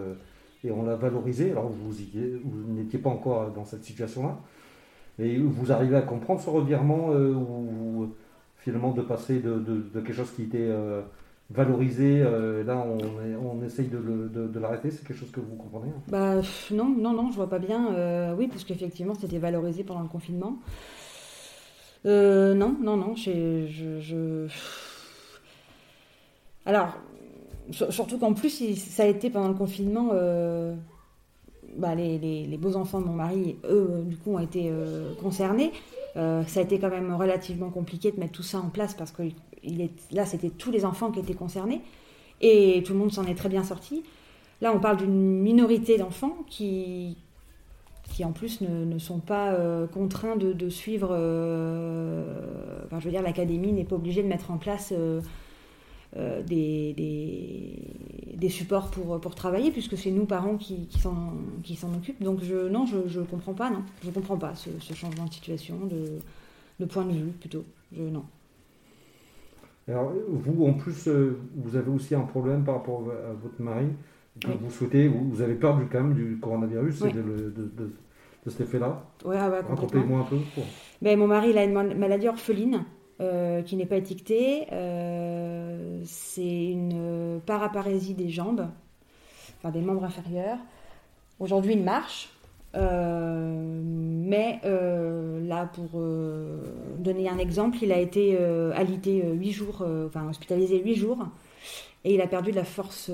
et 0.65 0.73
on 0.73 0.83
l'a 0.83 0.97
valorisé. 0.97 1.53
Alors, 1.53 1.71
vous 1.71 2.73
n'étiez 2.73 2.99
pas 2.99 3.11
encore 3.11 3.53
dans 3.53 3.65
cette 3.65 3.85
situation-là. 3.85 4.37
Et 5.19 5.39
vous 5.39 5.73
arrivez 5.73 5.97
à 5.97 6.03
comprendre 6.03 6.41
ce 6.41 6.51
revirement 6.51 7.13
euh, 7.13 7.33
ou 7.33 8.13
finalement 8.57 8.93
de 8.93 9.03
passer 9.03 9.41
de, 9.41 9.85
quelque 9.95 10.13
chose 10.13 10.31
qui 10.33 10.43
était 10.43 10.59
euh, 10.59 11.03
valorisé, 11.51 12.23
euh, 12.23 12.65
là 12.65 12.85
on, 12.85 13.59
on 13.59 13.63
essaye 13.65 13.89
de, 13.89 14.59
l'arrêter, 14.59 14.91
c'est 14.91 15.07
quelque 15.07 15.19
chose 15.19 15.31
que 15.31 15.41
vous 15.41 15.55
comprenez 15.55 15.91
hein? 15.91 16.03
Bah 16.09 16.35
non, 16.73 16.89
non, 16.89 17.13
non, 17.13 17.31
je 17.31 17.37
vois 17.37 17.49
pas 17.49 17.59
bien. 17.59 18.35
oui, 18.37 18.49
parce 18.49 18.65
qu'effectivement 18.65 19.15
c'était 19.15 19.39
valorisé 19.39 19.85
pendant 19.85 20.03
le 20.03 20.09
confinement. 20.09 20.59
non, 22.05 22.77
non, 22.81 22.97
non, 22.97 23.15
je... 23.15 24.49
Alors, 26.67 26.95
surtout 27.71 28.19
qu'en 28.19 28.33
plus, 28.33 28.75
ça 28.75 29.03
a 29.03 29.07
été 29.07 29.29
pendant 29.29 29.49
le 29.49 29.55
confinement 29.55 30.11
bah, 31.77 31.95
les, 31.95 32.59
beaux 32.59 32.77
enfants 32.77 33.01
de 33.01 33.07
mon 33.07 33.15
mari, 33.15 33.57
eux, 33.65 33.89
euh, 33.91 34.03
du 34.03 34.17
coup, 34.17 34.35
ont 34.35 34.39
été 34.39 34.69
euh, 34.71 35.15
concernés. 35.21 35.73
Euh, 36.17 36.45
ça 36.45 36.61
a 36.61 36.63
été 36.63 36.79
quand 36.79 36.91
même 36.91 37.13
relativement 37.15 37.71
compliqué 37.71 38.13
de 38.13 38.21
mettre 38.21 38.33
tout 38.33 38.43
ça 38.43 38.59
en 38.59 38.69
place 38.69 38.95
parce 38.95 39.11
que 39.11 39.23
là, 40.13 40.27
c'était 40.27 40.51
tous 40.51 40.71
les 40.71 40.85
enfants 40.85 41.11
qui 41.11 41.21
étaient 41.21 41.35
concernés 41.35 41.81
et 42.41 42.83
tout 42.85 42.93
le 42.93 42.99
monde 42.99 43.13
s'en 43.13 43.25
est 43.27 43.35
très 43.35 43.49
bien 43.49 43.65
sorti. 43.65 44.05
Là, 44.61 44.73
on 44.75 44.79
parle 44.79 44.99
d'une 44.99 45.41
minorité 45.41 45.99
d'enfants 45.99 46.37
qui, 46.47 47.17
qui 48.05 48.25
en 48.25 48.31
plus 48.31 48.61
ne, 48.61 48.99
sont 48.99 49.19
pas 49.19 49.57
contraints 49.93 50.37
de, 50.37 50.69
suivre. 50.69 51.09
je 51.11 53.05
veux 53.05 53.11
dire, 53.11 53.23
l'académie 53.23 53.73
n'est 53.73 53.85
pas 53.85 53.97
obligée 53.97 54.23
de 54.23 54.29
mettre 54.29 54.53
en 54.53 54.59
place 54.59 54.95
des, 56.47 56.95
des, 58.37 58.49
supports 58.49 58.91
pour, 58.91 59.21
pour 59.21 59.35
travailler, 59.35 59.71
puisque 59.71 59.97
c'est 59.97 60.11
nous, 60.11 60.27
parents, 60.27 60.57
qui, 60.57 60.87
qui 60.87 60.99
s'en 61.77 61.95
occupent. 61.95 62.23
Donc 62.23 62.43
je, 62.43 62.69
non, 62.69 62.87
je 62.87 63.21
ne 63.21 63.25
comprends 63.25 63.55
pas, 63.55 63.71
non. 63.71 63.83
Je 64.05 64.11
comprends 64.11 64.37
pas 64.37 64.55
ce, 64.55 64.71
changement 64.95 65.25
de 65.25 65.33
situation, 65.33 65.75
de, 65.87 66.19
de, 66.79 66.85
point 66.85 67.05
de 67.05 67.13
vue, 67.13 67.33
plutôt. 67.41 67.65
Je, 67.93 68.03
non. 68.03 68.25
Alors, 69.89 70.13
vous, 70.29 70.67
en 70.67 70.75
plus, 70.75 71.09
vous 71.57 71.77
avez 71.77 71.91
aussi 71.91 72.15
un 72.15 72.21
problème 72.21 72.65
par 72.65 72.77
rapport 72.77 73.03
à 73.11 73.33
votre 73.33 73.61
mari. 73.61 73.87
Que 74.41 74.49
vous 74.49 74.71
souhaitez, 74.71 75.07
vous, 75.09 75.43
avez 75.43 75.55
peur 75.55 75.77
du, 75.77 75.87
quand 75.87 76.03
même 76.03 76.15
du 76.15 76.39
coronavirus 76.41 77.03
et 77.03 77.13
de, 77.13 77.53
cet 78.47 78.63
effet-là 78.63 79.05
Oui, 79.25 79.37
ah 79.39 79.49
Racontez-moi 79.69 80.21
un 80.21 80.25
peu. 80.25 80.37
Ben, 81.01 81.19
mon 81.19 81.27
mari 81.27 81.51
il 81.51 81.59
a 81.59 81.65
une 81.65 81.95
maladie 81.95 82.29
orpheline. 82.29 82.85
Qui 83.19 83.77
n'est 83.77 83.87
pas 83.87 83.97
étiquetée. 83.97 84.67
c'est 86.05 86.67
une 86.67 87.41
paraparésie 87.47 88.15
des 88.15 88.31
jambes, 88.31 88.67
enfin 89.59 89.71
des 89.71 89.81
membres 89.81 90.05
inférieurs. 90.05 90.59
Aujourd'hui, 91.41 91.73
il 91.75 91.83
marche, 91.83 92.29
euh, 92.77 93.81
mais 93.85 94.61
euh, 94.65 95.47
là, 95.47 95.67
pour 95.67 95.91
euh, 95.95 96.63
donner 96.99 97.29
un 97.29 97.39
exemple, 97.39 97.79
il 97.83 97.93
a 97.93 97.99
été 97.99 98.37
alité 98.75 99.23
8 99.33 99.53
jours, 99.53 99.87
enfin 100.07 100.29
hospitalisé 100.29 100.83
8 100.83 100.95
jours, 100.95 101.27
et 102.05 102.15
il 102.15 102.21
a 102.21 102.27
perdu 102.27 102.51
de 102.51 102.57
la 102.57 102.65
force 102.65 103.11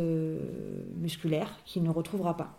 musculaire 0.97 1.61
qu'il 1.65 1.83
ne 1.83 1.91
retrouvera 1.91 2.37
pas. 2.37 2.57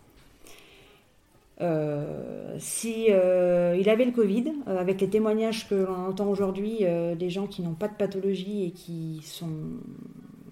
Si 2.58 3.06
il 3.06 3.88
avait 3.88 4.04
le 4.04 4.12
Covid, 4.12 4.52
avec 4.66 5.00
les 5.00 5.08
témoignages 5.08 5.68
que 5.68 5.74
l'on 5.74 6.08
entend 6.08 6.28
aujourd'hui 6.28 6.84
des 7.18 7.30
gens 7.30 7.46
qui 7.46 7.62
n'ont 7.62 7.74
pas 7.74 7.88
de 7.88 7.94
pathologie 7.94 8.64
et 8.64 8.70
qui 8.72 9.20
sont 9.22 9.48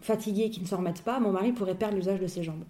fatigués, 0.00 0.50
qui 0.50 0.60
ne 0.60 0.66
s'en 0.66 0.78
remettent 0.78 1.02
pas, 1.02 1.20
mon 1.20 1.32
mari 1.32 1.52
pourrait 1.52 1.74
perdre 1.74 1.96
l'usage 1.96 2.20
de 2.20 2.26
ses 2.26 2.42
jambes. 2.42 2.64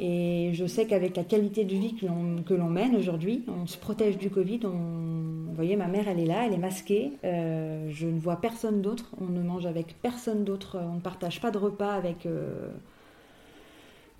Et 0.00 0.50
je 0.54 0.66
sais 0.66 0.86
qu'avec 0.86 1.16
la 1.16 1.24
qualité 1.24 1.64
de 1.64 1.74
vie 1.74 1.94
que 1.94 2.54
l'on 2.54 2.68
mène 2.68 2.96
aujourd'hui, 2.96 3.44
on 3.46 3.66
se 3.66 3.76
protège 3.76 4.16
du 4.16 4.30
Covid. 4.30 4.60
vous 4.64 5.54
voyez, 5.54 5.76
ma 5.76 5.86
mère, 5.86 6.08
elle 6.08 6.18
est 6.18 6.26
là, 6.26 6.46
elle 6.46 6.54
est 6.54 6.58
masquée. 6.58 7.12
Euh, 7.24 7.88
je 7.90 8.06
ne 8.06 8.18
vois 8.18 8.36
personne 8.36 8.80
d'autre. 8.80 9.12
On 9.20 9.26
ne 9.26 9.42
mange 9.42 9.66
avec 9.66 9.94
personne 10.00 10.44
d'autre. 10.44 10.78
On 10.80 10.94
ne 10.94 11.00
partage 11.00 11.40
pas 11.40 11.50
de 11.50 11.58
repas 11.58 11.92
avec 11.92 12.26
euh, 12.26 12.70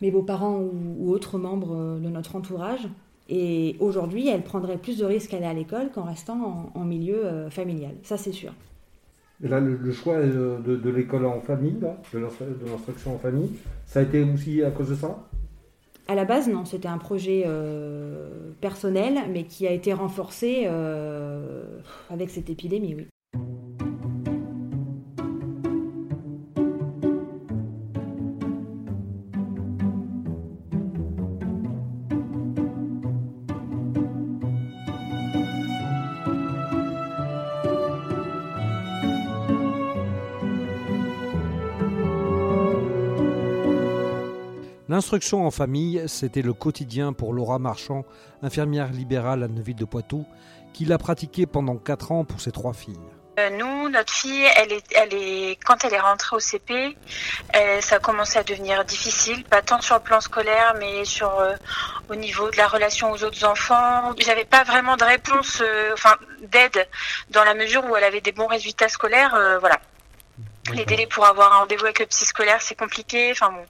mes 0.03 0.11
beaux-parents 0.11 0.61
ou, 0.61 1.11
autres 1.11 1.39
membres 1.39 1.99
de 1.99 2.09
notre 2.09 2.37
entourage. 2.37 2.87
Et 3.35 3.77
aujourd'hui, 3.81 4.29
elle 4.29 4.43
prendrait 4.43 4.77
plus 4.77 4.99
de 4.99 5.07
risques 5.07 5.33
à 5.33 5.39
aller 5.39 5.47
à 5.47 5.55
l'école 5.55 5.91
qu'en 5.91 6.03
restant 6.03 6.71
en, 6.75 6.85
milieu 6.85 7.25
euh, 7.25 7.49
familial. 7.49 7.95
Ça, 8.03 8.19
c'est 8.19 8.31
sûr. 8.31 8.53
Et 9.43 9.49
là, 9.49 9.59
le, 9.59 9.91
choix 9.91 10.21
de, 10.21 10.91
l'école 10.91 11.25
en 11.25 11.41
famille, 11.41 11.73
de 11.73 12.67
l'instruction 12.67 13.15
en 13.15 13.19
famille, 13.19 13.49
ça 13.87 14.01
a 14.01 14.03
été 14.03 14.23
aussi 14.23 14.63
à 14.63 14.71
cause 14.71 14.91
de 14.91 14.97
ça? 14.97 15.19
À 16.09 16.15
la 16.15 16.27
base, 16.27 16.47
non, 16.47 16.67
c'était 16.67 16.89
un 16.89 16.99
projet 16.99 17.45
euh, 17.47 18.51
personnel, 18.61 19.15
mais 19.33 19.45
qui 19.45 19.67
a 19.67 19.73
été 19.73 19.95
renforcé 19.95 20.65
euh, 20.67 21.65
avec 22.11 22.29
cette 22.29 22.51
épidémie, 22.51 22.95
oui. 22.95 23.07
L'instruction 45.03 45.45
en 45.45 45.51
famille, 45.51 46.01
c'était 46.07 46.43
le 46.43 46.53
quotidien 46.53 47.13
pour 47.13 47.33
Laura 47.33 47.59
Marchand, 47.59 48.05
infirmière 48.41 48.93
libérale 48.93 49.43
à 49.43 49.49
Neuville 49.49 49.75
de 49.75 49.85
Poitou, 49.85 50.25
qui 50.73 50.85
l'a 50.85 50.97
pratiqué 50.97 51.45
pendant 51.45 51.75
4 51.75 52.13
ans 52.13 52.25
pour 52.25 52.41
ses 52.41 52.53
trois 52.53 52.73
filles. 52.73 53.01
Euh, 53.41 53.51
nous, 53.51 53.89
notre 53.89 54.13
fille, 54.13 54.47
elle 54.55 54.73
est, 54.73 54.85
elle 54.95 55.57
quand 55.67 55.85
elle 55.85 55.95
est 55.95 55.99
rentrée 55.99 56.37
au 56.37 56.39
CP, 56.39 56.97
euh, 57.57 57.81
ça 57.81 57.97
a 57.97 57.99
commencé 57.99 58.39
à 58.39 58.45
devenir 58.45 58.85
difficile, 58.85 59.43
pas 59.43 59.61
tant 59.61 59.81
sur 59.81 59.97
le 59.97 60.03
plan 60.03 60.21
scolaire, 60.21 60.77
mais 60.79 61.05
sur 61.05 61.37
euh, 61.41 61.57
au 62.09 62.15
niveau 62.15 62.49
de 62.53 62.57
la 62.57 62.69
relation 62.69 63.11
aux 63.11 63.25
autres 63.25 63.45
enfants. 63.45 64.15
J'avais 64.21 64.45
pas 64.45 64.63
vraiment 64.63 64.97
de 64.97 65.05
réponse, 65.05 65.65
enfin 65.95 66.15
d'aide, 66.43 66.87
dans 67.31 67.43
la 67.43 67.55
mesure 67.55 67.85
où 67.87 67.97
elle 67.97 68.05
avait 68.05 68.21
des 68.21 68.31
bons 68.31 68.47
résultats 68.47 68.89
scolaires, 68.89 69.37
voilà. 69.59 69.81
Les 70.71 70.85
délais 70.85 71.07
pour 71.07 71.27
avoir 71.27 71.53
un 71.53 71.57
rendez-vous 71.61 71.85
avec 71.85 71.99
le 71.99 72.07
psy 72.07 72.25
scolaire, 72.25 72.63
c'est 72.63 72.77
compliqué. 72.77 73.33
Enfin 73.33 73.51
bon. 73.51 73.67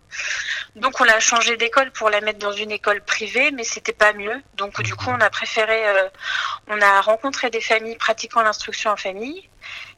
Donc 0.77 1.01
on 1.01 1.05
l'a 1.05 1.21
changé 1.21 1.57
d'école 1.57 1.91
pour 1.91 2.11
la 2.11 2.21
mettre 2.21 2.39
dans 2.39 2.53
une 2.53 2.71
école 2.71 3.01
privée, 3.03 3.51
mais 3.51 3.65
c'était 3.65 3.95
pas 3.95 4.13
mieux. 4.13 4.43
Donc 4.57 4.81
du 4.83 4.95
coup, 4.95 5.09
on 5.09 5.21
a 5.21 5.31
préféré, 5.31 5.89
euh, 5.89 6.09
on 6.69 6.81
a 6.81 7.01
rencontré 7.01 7.51
des 7.51 7.61
familles 7.61 7.97
pratiquant 7.97 8.43
l'instruction 8.43 8.91
en 8.91 8.97
famille. 8.97 9.49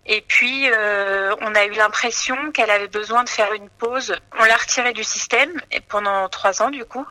Et 0.06 0.20
puis, 0.20 0.70
euh, 0.70 1.34
on 1.40 1.54
a 1.54 1.64
eu 1.64 1.70
l'impression 1.70 2.52
qu'elle 2.52 2.70
avait 2.70 2.88
besoin 2.88 3.24
de 3.24 3.28
faire 3.28 3.52
une 3.54 3.70
pause. 3.70 4.14
On 4.38 4.44
l'a 4.44 4.56
retirée 4.56 4.92
du 4.92 5.02
système 5.02 5.50
pendant 5.88 6.28
trois 6.28 6.60
ans, 6.60 6.70
du 6.70 6.84
coup. 6.84 7.06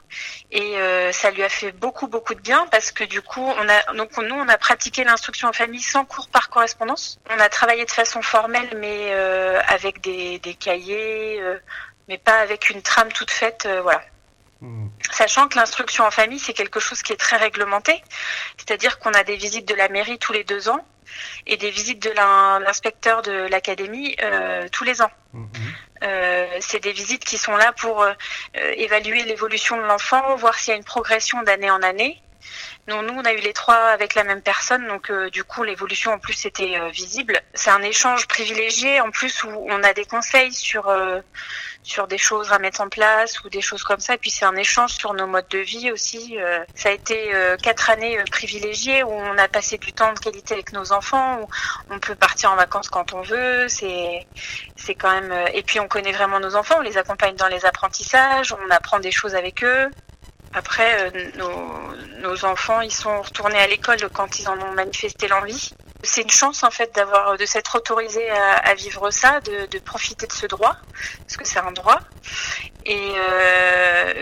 Et 0.52 0.78
euh, 0.78 1.12
ça 1.12 1.32
lui 1.32 1.44
a 1.44 1.50
fait 1.50 1.72
beaucoup, 1.72 2.08
beaucoup 2.08 2.36
de 2.36 2.42
bien 2.42 2.68
parce 2.70 2.92
que, 2.92 3.04
du 3.04 3.22
coup, 3.22 3.42
on 3.42 3.70
a, 3.70 3.94
donc, 3.94 4.16
nous, 4.18 4.36
on 4.36 4.48
a 4.48 4.58
pratiqué 4.60 5.04
l'instruction 5.04 5.48
en 5.48 5.54
famille 5.54 5.82
sans 5.82 6.06
cours 6.06 6.30
par 6.30 6.50
correspondance. 6.50 7.20
On 7.32 7.40
a 7.40 7.50
travaillé 7.50 7.84
de 7.86 7.92
façon 7.92 8.22
formelle, 8.22 8.78
mais 8.78 9.10
euh, 9.14 9.60
avec 9.68 10.02
des, 10.02 10.38
des 10.40 10.54
cahiers, 10.54 11.42
mais 12.08 12.20
pas 12.20 12.40
avec 12.40 12.70
une 12.70 12.84
trame 12.84 13.12
toute 13.12 13.32
faite, 13.32 13.68
voilà. 13.82 14.04
Hmm. 14.62 14.88
Sachant 15.12 15.48
que 15.48 15.58
l'instruction 15.58 16.06
en 16.06 16.12
famille, 16.12 16.40
c'est 16.40 16.54
quelque 16.54 16.80
chose 16.80 17.02
qui 17.02 17.12
est 17.12 17.18
très 17.18 17.38
réglementé. 17.38 18.04
C'est-à-dire 18.58 19.00
qu'on 19.00 19.14
a 19.14 19.24
des 19.24 19.36
visites 19.36 19.68
de 19.68 19.74
la 19.74 19.90
mairie 19.90 20.20
tous 20.20 20.32
les 20.32 20.44
deux 20.44 20.70
ans 20.70 20.86
et 21.48 21.58
des 21.58 21.70
visites 21.70 22.02
de 22.02 22.10
l'inspecteur 22.10 23.22
de 23.22 23.48
l'académie 23.48 24.16
euh, 24.22 24.68
tous 24.72 24.84
les 24.84 25.02
ans. 25.02 25.12
Mhm. 25.34 25.50
Euh, 26.04 26.46
c'est 26.60 26.82
des 26.82 26.92
visites 26.92 27.24
qui 27.24 27.38
sont 27.38 27.56
là 27.56 27.72
pour 27.72 28.04
euh, 28.04 28.14
évaluer 28.54 29.24
l'évolution 29.24 29.78
de 29.78 29.84
l'enfant, 29.84 30.36
voir 30.36 30.56
s'il 30.56 30.72
y 30.72 30.74
a 30.74 30.78
une 30.78 30.84
progression 30.84 31.42
d'année 31.44 31.72
en 31.72 31.82
année. 31.82 32.22
Nous, 32.88 32.96
on 32.96 33.26
a 33.26 33.34
eu 33.34 33.40
les 33.40 33.54
trois 33.54 33.76
avec 33.76 34.16
la 34.16 34.24
même 34.24 34.42
personne, 34.42 34.88
donc 34.88 35.12
du 35.32 35.44
coup, 35.44 35.64
l'évolution 35.64 36.12
en 36.12 36.20
plus 36.20 36.46
était 36.46 36.78
visible. 36.92 37.40
C'est 37.54 37.70
un 37.70 37.82
échange 37.82 38.28
privilégié, 38.28 39.00
en 39.02 39.12
plus 39.12 39.44
où 39.44 39.50
on 39.50 39.84
a 39.84 39.94
des 39.94 40.06
conseils 40.06 40.54
sur 40.54 40.92
sur 41.84 42.08
des 42.08 42.18
choses 42.18 42.52
à 42.52 42.60
mettre 42.60 42.82
en 42.82 42.90
place 42.90 43.44
ou 43.44 43.50
des 43.50 43.62
choses 43.62 43.84
comme 43.84 44.00
ça. 44.00 44.16
Et 44.16 44.18
puis 44.18 44.32
c'est 44.32 44.46
un 44.46 44.56
échange 44.56 44.94
sur 44.94 45.14
nos 45.14 45.28
modes 45.28 45.48
de 45.50 45.60
vie 45.60 45.92
aussi. 45.92 46.38
Euh, 46.40 46.64
ça 46.74 46.90
a 46.90 46.92
été 46.94 47.36
euh, 47.36 47.58
quatre 47.58 47.90
années 47.90 48.18
euh, 48.18 48.24
privilégiées 48.32 49.04
où 49.04 49.12
on 49.12 49.38
a 49.38 49.48
passé 49.48 49.78
du 49.78 49.94
temps 49.94 50.14
de 50.14 50.20
qualité 50.20 50.56
avec 50.56 50.72
nos 50.72 50.92
enfants, 50.94 51.42
où 51.42 51.48
on 51.90 52.00
peut 52.00 52.16
partir 52.16 52.52
en 52.52 52.56
vacances 52.56 52.90
quand 52.90 53.14
on 53.14 53.22
veut. 53.22 53.68
C'est 53.68 54.26
c'est 54.76 54.96
quand 54.96 55.12
même. 55.12 55.34
Et 55.54 55.62
puis 55.62 55.80
on 55.80 55.88
connaît 55.88 56.14
vraiment 56.14 56.40
nos 56.40 56.56
enfants, 56.56 56.76
on 56.80 56.82
les 56.82 56.98
accompagne 56.98 57.36
dans 57.36 57.48
les 57.48 57.66
apprentissages, 57.66 58.54
on 58.54 58.70
apprend 58.72 59.00
des 59.00 59.12
choses 59.12 59.36
avec 59.36 59.64
eux. 59.64 59.90
Après, 60.54 61.12
nos, 61.38 61.96
nos 62.20 62.46
enfants, 62.46 62.82
ils 62.82 62.94
sont 62.94 63.22
retournés 63.22 63.60
à 63.60 63.68
l'école 63.68 64.10
quand 64.14 64.40
ils 64.40 64.48
en 64.48 64.60
ont 64.60 64.74
manifesté 64.74 65.28
l'envie 65.28 65.74
c'est 66.04 66.22
une 66.22 66.30
chance 66.30 66.64
en 66.64 66.70
fait 66.70 66.94
d'avoir 66.94 67.38
de 67.38 67.46
s'être 67.46 67.76
autorisé 67.76 68.30
à, 68.30 68.74
vivre 68.76 69.10
ça, 69.10 69.40
de, 69.40 69.80
profiter 69.80 70.28
de 70.28 70.34
ce 70.34 70.46
droit, 70.46 70.76
parce 71.20 71.38
que 71.38 71.48
c'est 71.48 71.60
un 71.60 71.72
droit. 71.72 72.00
Et 72.86 73.14
euh, 73.16 74.14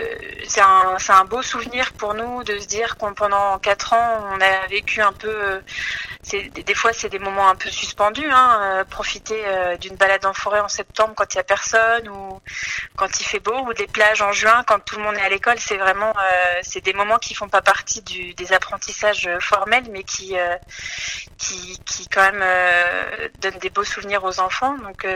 c'est 0.46 0.60
un, 0.60 0.96
un, 1.08 1.24
beau 1.24 1.42
souvenir 1.42 1.92
pour 1.94 2.14
nous 2.14 2.44
de 2.44 2.58
se 2.58 2.66
dire 2.66 2.96
qu'on 2.96 3.12
pendant 3.12 3.58
quatre 3.58 3.92
ans 3.92 4.24
on 4.30 4.40
a 4.40 4.66
vécu 4.68 5.02
un 5.02 5.12
peu 5.12 5.60
des 6.30 6.74
fois 6.74 6.92
c'est 6.92 7.08
des 7.08 7.18
moments 7.18 7.48
un 7.48 7.56
peu 7.56 7.68
suspendus. 7.68 8.30
Hein, 8.30 8.60
euh, 8.62 8.84
profiter 8.84 9.42
euh, 9.46 9.76
d'une 9.76 9.96
balade 9.96 10.24
en 10.24 10.32
forêt 10.32 10.60
en 10.60 10.68
septembre 10.68 11.14
quand 11.16 11.34
il 11.34 11.36
y 11.36 11.40
a 11.40 11.44
personne 11.44 12.08
ou 12.08 12.40
quand 12.96 13.20
il 13.20 13.24
fait 13.24 13.40
beau 13.40 13.58
ou 13.66 13.74
des 13.74 13.86
plages 13.86 14.22
en 14.22 14.32
juin 14.32 14.62
quand 14.66 14.78
tout 14.80 14.96
le 14.96 15.02
monde 15.02 15.16
est 15.16 15.22
à 15.22 15.28
l'école, 15.28 15.58
c'est 15.58 15.76
vraiment 15.76 16.12
euh, 16.16 16.60
c'est 16.62 16.80
des 16.80 16.92
moments 16.92 17.18
qui 17.18 17.34
font 17.34 17.48
pas 17.48 17.62
partie 17.62 18.02
du, 18.02 18.34
des 18.34 18.52
apprentissages 18.52 19.28
formels, 19.40 19.84
mais 19.90 20.04
qui 20.04 20.36
qui, 21.38 21.78
qui 21.84 22.08
quand 22.08 22.32
même 22.32 22.44
donnent 23.40 23.58
des 23.58 23.70
beaux 23.70 23.84
souvenirs 23.84 24.22
aux 24.24 24.40
enfants. 24.40 24.76
Donc 24.78 25.06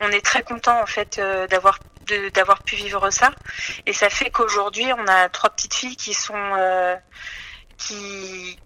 on 0.00 0.08
est 0.10 0.24
très 0.24 0.42
content 0.42 0.80
en 0.80 0.86
fait 0.86 1.20
d'avoir 1.50 1.78
d'avoir 2.34 2.62
pu 2.62 2.76
vivre 2.76 3.10
ça 3.10 3.30
et 3.84 3.92
ça 3.92 4.08
fait 4.08 4.30
qu'aujourd'hui 4.30 4.86
on 4.96 5.06
a 5.08 5.28
trois 5.28 5.50
petites 5.50 5.74
filles 5.74 5.96
qui 5.96 6.14
sont 6.14 6.54
qui, 7.78 8.58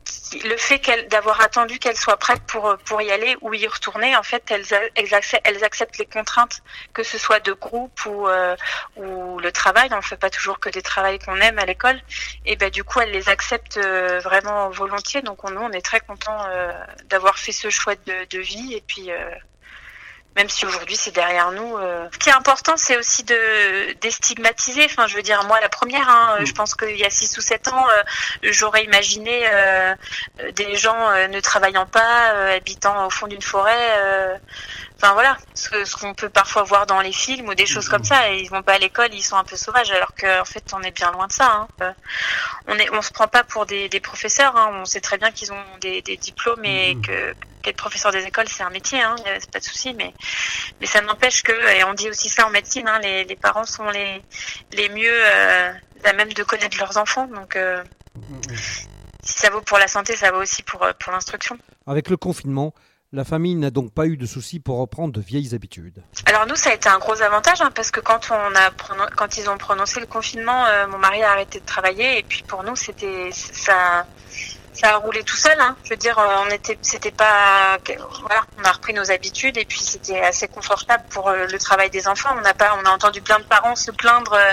le 0.44 0.56
fait 0.56 0.80
d'avoir 1.08 1.40
attendu 1.40 1.78
qu'elle 1.78 1.96
soit 1.96 2.16
prête 2.16 2.42
pour 2.46 2.76
pour 2.84 3.02
y 3.02 3.10
aller 3.10 3.36
ou 3.40 3.52
y 3.52 3.66
retourner 3.66 4.16
en 4.16 4.22
fait 4.22 4.48
elles 4.50 4.64
elles 4.94 5.14
acceptent, 5.14 5.46
elles 5.46 5.64
acceptent 5.64 5.98
les 5.98 6.06
contraintes 6.06 6.62
que 6.92 7.02
ce 7.02 7.18
soit 7.18 7.40
de 7.40 7.52
groupe 7.52 8.06
ou 8.06 8.28
euh, 8.28 8.56
ou 8.96 9.38
le 9.40 9.52
travail. 9.52 9.88
On 9.92 10.02
fait 10.02 10.16
pas 10.16 10.30
toujours 10.30 10.60
que 10.60 10.68
des 10.68 10.82
travails 10.82 11.18
qu'on 11.18 11.36
aime 11.36 11.58
à 11.58 11.66
l'école. 11.66 12.00
Et 12.46 12.56
ben 12.56 12.70
du 12.70 12.84
coup 12.84 13.00
elles 13.00 13.10
les 13.10 13.28
acceptent 13.28 13.78
euh, 13.78 14.20
vraiment 14.20 14.70
volontiers. 14.70 15.22
Donc 15.22 15.44
on, 15.44 15.50
nous 15.50 15.62
on 15.62 15.72
est 15.72 15.84
très 15.84 16.00
content 16.00 16.38
euh, 16.46 16.72
d'avoir 17.06 17.38
fait 17.38 17.52
ce 17.52 17.70
choix 17.70 17.94
de, 17.94 18.26
de 18.30 18.38
vie. 18.38 18.74
Et 18.74 18.82
puis 18.86 19.10
même 20.36 20.48
si 20.48 20.64
aujourd'hui 20.64 20.96
c'est 20.96 21.10
derrière 21.14 21.50
nous. 21.52 21.76
Euh. 21.76 22.08
Ce 22.12 22.18
qui 22.18 22.28
est 22.28 22.34
important, 22.34 22.76
c'est 22.76 22.96
aussi 22.96 23.24
de 23.24 23.92
déstigmatiser. 24.00 24.84
Enfin, 24.84 25.06
je 25.06 25.16
veux 25.16 25.22
dire, 25.22 25.42
moi 25.44 25.60
la 25.60 25.68
première, 25.68 26.08
hein, 26.08 26.36
mm. 26.40 26.46
je 26.46 26.52
pense 26.52 26.74
qu'il 26.74 26.96
y 26.96 27.04
a 27.04 27.10
6 27.10 27.36
ou 27.38 27.40
7 27.40 27.68
ans, 27.68 27.86
euh, 27.88 28.02
j'aurais 28.42 28.84
imaginé 28.84 29.42
euh, 29.50 29.94
des 30.54 30.76
gens 30.76 31.10
ne 31.28 31.40
travaillant 31.40 31.86
pas, 31.86 32.30
habitant 32.54 33.06
au 33.06 33.10
fond 33.10 33.26
d'une 33.26 33.42
forêt. 33.42 34.40
Enfin 35.02 35.14
voilà, 35.14 35.38
ce, 35.54 35.96
qu'on 35.96 36.12
peut 36.12 36.28
parfois 36.28 36.62
voir 36.62 36.86
dans 36.86 37.00
les 37.00 37.12
films 37.12 37.48
ou 37.48 37.54
des 37.54 37.64
choses 37.64 37.88
comme 37.88 38.04
ça. 38.04 38.30
Et 38.30 38.42
ils 38.42 38.50
vont 38.50 38.62
pas 38.62 38.74
à 38.74 38.78
l'école, 38.78 39.08
ils 39.12 39.22
sont 39.22 39.36
un 39.36 39.44
peu 39.44 39.56
sauvages, 39.56 39.90
alors 39.90 40.14
qu'en 40.14 40.44
fait 40.44 40.72
on 40.74 40.82
est 40.82 40.90
bien 40.90 41.10
loin 41.12 41.26
de 41.26 41.32
ça. 41.32 41.66
Hein. 41.80 41.94
On 42.66 42.78
est, 42.78 42.90
on 42.92 43.00
se 43.00 43.10
prend 43.10 43.26
pas 43.26 43.42
pour 43.42 43.64
des, 43.64 43.88
professeurs. 44.00 44.56
Hein. 44.56 44.70
On 44.74 44.84
sait 44.84 45.00
très 45.00 45.16
bien 45.16 45.30
qu'ils 45.30 45.52
ont 45.52 45.64
des, 45.80 46.02
diplômes 46.02 46.64
et 46.64 46.94
mm. 46.94 47.02
que 47.02 47.34
être 47.68 47.76
professeur 47.76 48.12
des 48.12 48.24
écoles, 48.24 48.48
c'est 48.48 48.62
un 48.62 48.70
métier, 48.70 49.00
hein, 49.00 49.16
c'est 49.38 49.50
pas 49.50 49.58
de 49.58 49.64
souci, 49.64 49.94
mais 49.94 50.12
mais 50.80 50.86
ça 50.86 51.00
n'empêche 51.00 51.42
que, 51.42 51.52
et 51.76 51.84
on 51.84 51.94
dit 51.94 52.08
aussi 52.08 52.28
ça 52.28 52.46
en 52.46 52.50
médecine, 52.50 52.88
hein, 52.88 52.98
les, 53.00 53.24
les 53.24 53.36
parents 53.36 53.66
sont 53.66 53.88
les 53.90 54.22
les 54.72 54.88
mieux 54.88 55.12
euh, 55.12 55.72
à 56.04 56.12
même 56.12 56.32
de 56.32 56.42
connaître 56.42 56.78
leurs 56.78 56.96
enfants, 56.96 57.26
donc 57.26 57.56
euh, 57.56 57.82
si 59.22 59.38
ça 59.38 59.50
vaut 59.50 59.60
pour 59.60 59.78
la 59.78 59.88
santé, 59.88 60.16
ça 60.16 60.30
vaut 60.30 60.40
aussi 60.40 60.62
pour 60.62 60.82
euh, 60.82 60.92
pour 60.98 61.12
l'instruction. 61.12 61.58
Avec 61.86 62.08
le 62.08 62.16
confinement. 62.16 62.74
La 63.12 63.24
famille 63.24 63.56
n'a 63.56 63.70
donc 63.72 63.92
pas 63.92 64.06
eu 64.06 64.16
de 64.16 64.24
soucis 64.24 64.60
pour 64.60 64.78
reprendre 64.78 65.12
de 65.12 65.20
vieilles 65.20 65.52
habitudes. 65.52 66.00
Alors 66.26 66.46
nous, 66.46 66.54
ça 66.54 66.70
a 66.70 66.74
été 66.74 66.88
un 66.88 67.00
gros 67.00 67.20
avantage 67.22 67.60
hein, 67.60 67.72
parce 67.74 67.90
que 67.90 67.98
quand 67.98 68.30
on 68.30 68.54
a 68.54 68.70
quand 69.16 69.36
ils 69.36 69.50
ont 69.50 69.58
prononcé 69.58 69.98
le 69.98 70.06
confinement, 70.06 70.64
euh, 70.66 70.86
mon 70.86 70.98
mari 70.98 71.20
a 71.24 71.32
arrêté 71.32 71.58
de 71.58 71.66
travailler 71.66 72.18
et 72.18 72.22
puis 72.22 72.44
pour 72.44 72.62
nous, 72.62 72.76
c'était 72.76 73.30
ça 73.32 74.06
ça 74.72 74.94
a 74.94 74.96
roulé 74.98 75.22
tout 75.22 75.36
seul. 75.36 75.58
Hein. 75.60 75.76
Je 75.84 75.90
veux 75.90 75.96
dire, 75.96 76.18
euh, 76.18 76.44
on 76.46 76.50
était, 76.50 76.78
c'était 76.82 77.10
pas, 77.10 77.78
voilà, 78.20 78.42
on 78.58 78.64
a 78.64 78.72
repris 78.72 78.94
nos 78.94 79.10
habitudes 79.10 79.56
et 79.56 79.64
puis 79.64 79.80
c'était 79.80 80.20
assez 80.20 80.48
confortable 80.48 81.04
pour 81.10 81.28
euh, 81.28 81.46
le 81.46 81.58
travail 81.58 81.90
des 81.90 82.08
enfants. 82.08 82.30
On 82.36 82.40
n'a 82.40 82.54
pas, 82.54 82.78
on 82.80 82.86
a 82.86 82.90
entendu 82.90 83.20
plein 83.20 83.38
de 83.38 83.44
parents 83.44 83.76
se 83.76 83.90
plaindre 83.90 84.32
euh, 84.32 84.52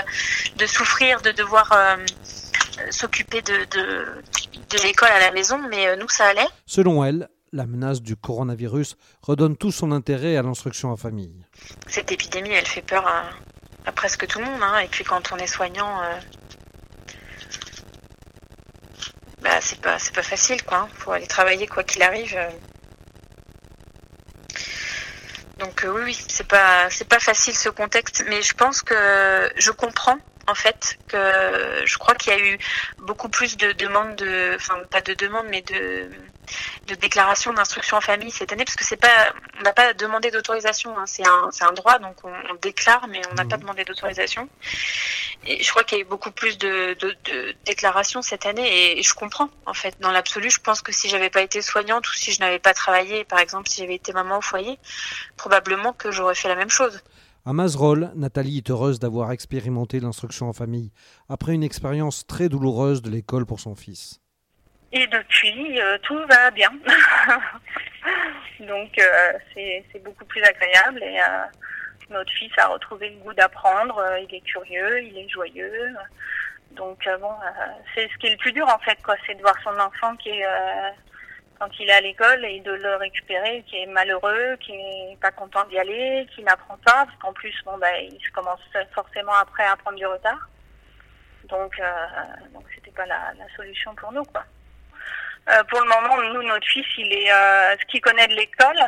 de 0.56 0.66
souffrir, 0.66 1.20
de 1.20 1.32
devoir 1.32 1.72
s'occuper 2.90 3.42
de, 3.42 3.64
de, 3.70 4.06
de 4.70 4.82
l'école 4.82 5.08
à 5.08 5.18
la 5.18 5.32
maison, 5.32 5.58
mais 5.68 5.96
nous 5.96 6.08
ça 6.08 6.26
allait. 6.26 6.46
Selon 6.66 7.04
elle, 7.04 7.28
la 7.52 7.66
menace 7.66 8.02
du 8.02 8.16
coronavirus 8.16 8.96
redonne 9.22 9.56
tout 9.56 9.72
son 9.72 9.92
intérêt 9.92 10.36
à 10.36 10.42
l'instruction 10.42 10.90
en 10.90 10.96
famille. 10.96 11.44
Cette 11.86 12.12
épidémie, 12.12 12.50
elle 12.50 12.66
fait 12.66 12.82
peur 12.82 13.06
à, 13.06 13.92
presque 13.92 14.26
tout 14.26 14.38
le 14.38 14.44
monde. 14.44 14.62
Hein. 14.62 14.78
Et 14.78 14.88
puis 14.88 15.04
quand 15.04 15.32
on 15.32 15.36
est 15.36 15.46
soignant, 15.46 16.00
bah, 19.42 19.60
c'est 19.60 19.80
pas 19.80 19.98
c'est 19.98 20.14
pas 20.14 20.22
facile 20.22 20.62
quoi. 20.64 20.88
Faut 20.94 21.12
aller 21.12 21.26
travailler 21.26 21.66
quoi 21.66 21.84
qu'il 21.84 22.02
arrive. 22.02 22.38
Donc 25.58 25.84
euh, 25.84 25.90
oui, 25.90 26.02
oui, 26.04 26.18
c'est 26.28 26.46
pas 26.46 26.88
c'est 26.90 27.08
pas 27.08 27.18
facile 27.18 27.54
ce 27.54 27.68
contexte, 27.68 28.24
mais 28.28 28.42
je 28.42 28.54
pense 28.54 28.82
que 28.82 29.50
je 29.56 29.70
comprends 29.70 30.18
en 30.46 30.54
fait 30.54 30.98
que 31.08 31.82
je 31.84 31.98
crois 31.98 32.14
qu'il 32.14 32.32
y 32.32 32.36
a 32.36 32.38
eu 32.40 32.58
beaucoup 32.98 33.28
plus 33.28 33.56
de 33.56 33.72
demandes 33.72 34.16
de 34.16 34.52
enfin 34.56 34.80
pas 34.90 35.00
de 35.00 35.14
demandes 35.14 35.46
mais 35.50 35.62
de 35.62 36.10
de 36.86 36.94
déclaration 36.94 37.52
d'instruction 37.52 37.96
en 37.96 38.00
famille 38.00 38.30
cette 38.30 38.52
année 38.52 38.64
parce 38.64 38.76
que 38.76 38.84
c'est 38.84 38.96
pas 38.96 39.32
on 39.58 39.62
n'a 39.62 39.72
pas 39.72 39.94
demandé 39.94 40.30
d'autorisation 40.30 40.96
hein. 40.98 41.04
c'est 41.06 41.26
un 41.26 41.50
un 41.60 41.72
droit 41.72 41.98
donc 41.98 42.16
on, 42.24 42.32
déclare 42.62 43.06
mais 43.08 43.20
on 43.30 43.34
n'a 43.34 43.44
pas 43.44 43.56
mmh. 43.56 43.60
demandé 43.60 43.84
d'autorisation 43.84 44.48
et 45.46 45.62
je 45.62 45.70
crois 45.70 45.84
qu'il 45.84 45.98
y 45.98 46.00
a 46.00 46.04
eu 46.04 46.06
beaucoup 46.06 46.30
plus 46.30 46.58
de, 46.58 46.94
de, 47.00 47.16
de, 47.24 47.54
déclarations 47.64 48.22
cette 48.22 48.46
année 48.46 48.98
et 48.98 49.02
je 49.02 49.14
comprends 49.14 49.48
en 49.66 49.74
fait 49.74 49.94
dans 50.00 50.10
l'absolu 50.10 50.50
je 50.50 50.60
pense 50.60 50.82
que 50.82 50.92
si 50.92 51.08
j'avais 51.08 51.30
pas 51.30 51.42
été 51.42 51.62
soignante 51.62 52.08
ou 52.08 52.12
si 52.14 52.32
je 52.32 52.40
n'avais 52.40 52.58
pas 52.58 52.74
travaillé 52.74 53.24
par 53.24 53.38
exemple 53.38 53.68
si 53.68 53.80
j'avais 53.80 53.96
été 53.96 54.12
maman 54.12 54.38
au 54.38 54.42
foyer 54.42 54.78
probablement 55.36 55.92
que 55.92 56.10
j'aurais 56.10 56.34
fait 56.34 56.48
la 56.48 56.56
même 56.56 56.70
chose 56.70 57.02
à 57.48 57.54
Mazerolles, 57.54 58.12
Nathalie 58.14 58.58
est 58.58 58.70
heureuse 58.70 58.98
d'avoir 58.98 59.32
expérimenté 59.32 60.00
l'instruction 60.00 60.50
en 60.50 60.52
famille, 60.52 60.92
après 61.30 61.54
une 61.54 61.62
expérience 61.62 62.26
très 62.26 62.50
douloureuse 62.50 63.00
de 63.00 63.08
l'école 63.08 63.46
pour 63.46 63.58
son 63.58 63.74
fils. 63.74 64.20
Et 64.92 65.06
depuis, 65.06 65.80
euh, 65.80 65.98
tout 66.02 66.18
va 66.26 66.50
bien. 66.50 66.70
Donc 68.60 68.98
euh, 68.98 69.32
c'est 69.54 70.02
beaucoup 70.02 70.24
plus 70.24 70.42
agréable 70.42 71.02
et 71.02 71.20
euh, 71.20 71.44
notre 72.10 72.32
fils 72.32 72.52
a 72.58 72.68
retrouvé 72.68 73.10
le 73.10 73.16
goût 73.16 73.34
d'apprendre. 73.34 74.02
il 74.26 74.34
est 74.34 74.40
curieux, 74.40 75.02
il 75.02 75.18
est 75.18 75.28
joyeux. 75.28 75.94
Donc 76.72 77.08
bon, 77.20 77.34
c'est 77.94 78.08
ce 78.08 78.18
qui 78.18 78.26
est 78.28 78.30
le 78.30 78.36
plus 78.36 78.52
dur 78.52 78.66
en 78.68 78.78
fait, 78.78 78.96
quoi, 79.02 79.14
c'est 79.26 79.34
de 79.34 79.40
voir 79.42 79.54
son 79.62 79.78
enfant 79.78 80.16
qui 80.16 80.30
est 80.30 80.46
quand 81.58 81.68
il 81.80 81.88
est 81.88 81.92
à 81.92 82.00
l'école 82.00 82.44
et 82.44 82.60
de 82.60 82.72
le 82.72 82.96
récupérer, 82.96 83.64
qui 83.66 83.76
est 83.78 83.86
malheureux, 83.86 84.56
qui 84.60 84.72
n'est 84.72 85.18
pas 85.20 85.32
content 85.32 85.64
d'y 85.64 85.78
aller, 85.78 86.26
qui 86.34 86.42
n'apprend 86.42 86.76
pas, 86.78 87.04
parce 87.04 87.18
qu'en 87.20 87.32
plus, 87.32 87.54
bon, 87.64 87.76
bah, 87.78 87.98
il 88.00 88.30
commence 88.30 88.60
forcément 88.94 89.34
après 89.34 89.64
à 89.64 89.76
prendre 89.76 89.98
du 89.98 90.06
retard. 90.06 90.48
Donc, 91.48 91.78
euh, 91.80 92.06
donc 92.52 92.64
c'était 92.74 92.90
pas 92.92 93.06
la, 93.06 93.32
la, 93.38 93.48
solution 93.56 93.94
pour 93.94 94.12
nous, 94.12 94.24
quoi. 94.24 94.44
Euh, 95.50 95.64
pour 95.64 95.80
le 95.80 95.88
moment, 95.88 96.16
nous, 96.34 96.42
notre 96.42 96.66
fils, 96.66 96.86
il 96.98 97.12
est, 97.12 97.32
euh, 97.32 97.76
ce 97.80 97.86
qu'il 97.86 98.00
connaît 98.00 98.26
de 98.26 98.34
l'école, 98.34 98.80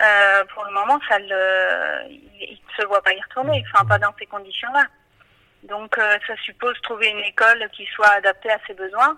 euh, 0.00 0.44
pour 0.54 0.64
le 0.64 0.72
moment, 0.72 1.00
ça 1.08 1.18
le, 1.18 2.08
il, 2.08 2.60
ne 2.68 2.82
se 2.82 2.86
voit 2.86 3.02
pas 3.02 3.12
y 3.12 3.20
retourner, 3.20 3.64
enfin 3.72 3.84
pas 3.84 3.98
dans 3.98 4.14
ces 4.18 4.26
conditions-là. 4.26 4.84
Donc, 5.64 5.96
ça 5.96 6.36
suppose 6.44 6.78
trouver 6.82 7.08
une 7.08 7.24
école 7.24 7.68
qui 7.72 7.86
soit 7.86 8.10
adaptée 8.10 8.50
à 8.50 8.58
ses 8.66 8.74
besoins. 8.74 9.16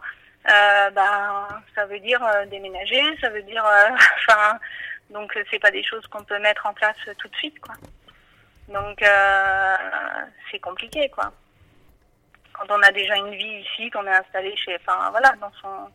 Euh, 0.49 0.91
ben, 0.91 1.49
ça 1.75 1.87
veut 1.87 1.99
dire 1.99 2.23
euh, 2.23 2.47
déménager, 2.47 3.03
ça 3.21 3.31
veut 3.31 3.43
dire, 3.43 3.65
enfin, 4.29 4.59
donc 5.11 5.37
c'est 5.51 5.59
pas 5.59 5.73
des 5.73 5.83
choses 5.83 6.07
qu'on 6.07 6.23
peut 6.23 6.39
mettre 6.39 6.67
en 6.67 6.73
place 6.73 6.97
tout 7.19 7.29
de 7.29 7.37
suite, 7.37 7.59
quoi. 7.59 7.75
Donc 8.69 9.05
c'est 10.51 10.61
compliqué, 10.61 11.09
quoi. 11.11 11.33
Quand 12.53 12.67
on 12.71 12.81
a 12.83 12.93
déjà 12.93 13.17
une 13.17 13.35
vie 13.35 13.65
ici, 13.65 13.91
qu'on 13.91 14.07
est 14.07 14.17
installé 14.17 14.57
chez, 14.57 14.77
enfin 14.77 15.11
voilà, 15.11 15.33
dans 15.41 15.53
son, 15.61 15.91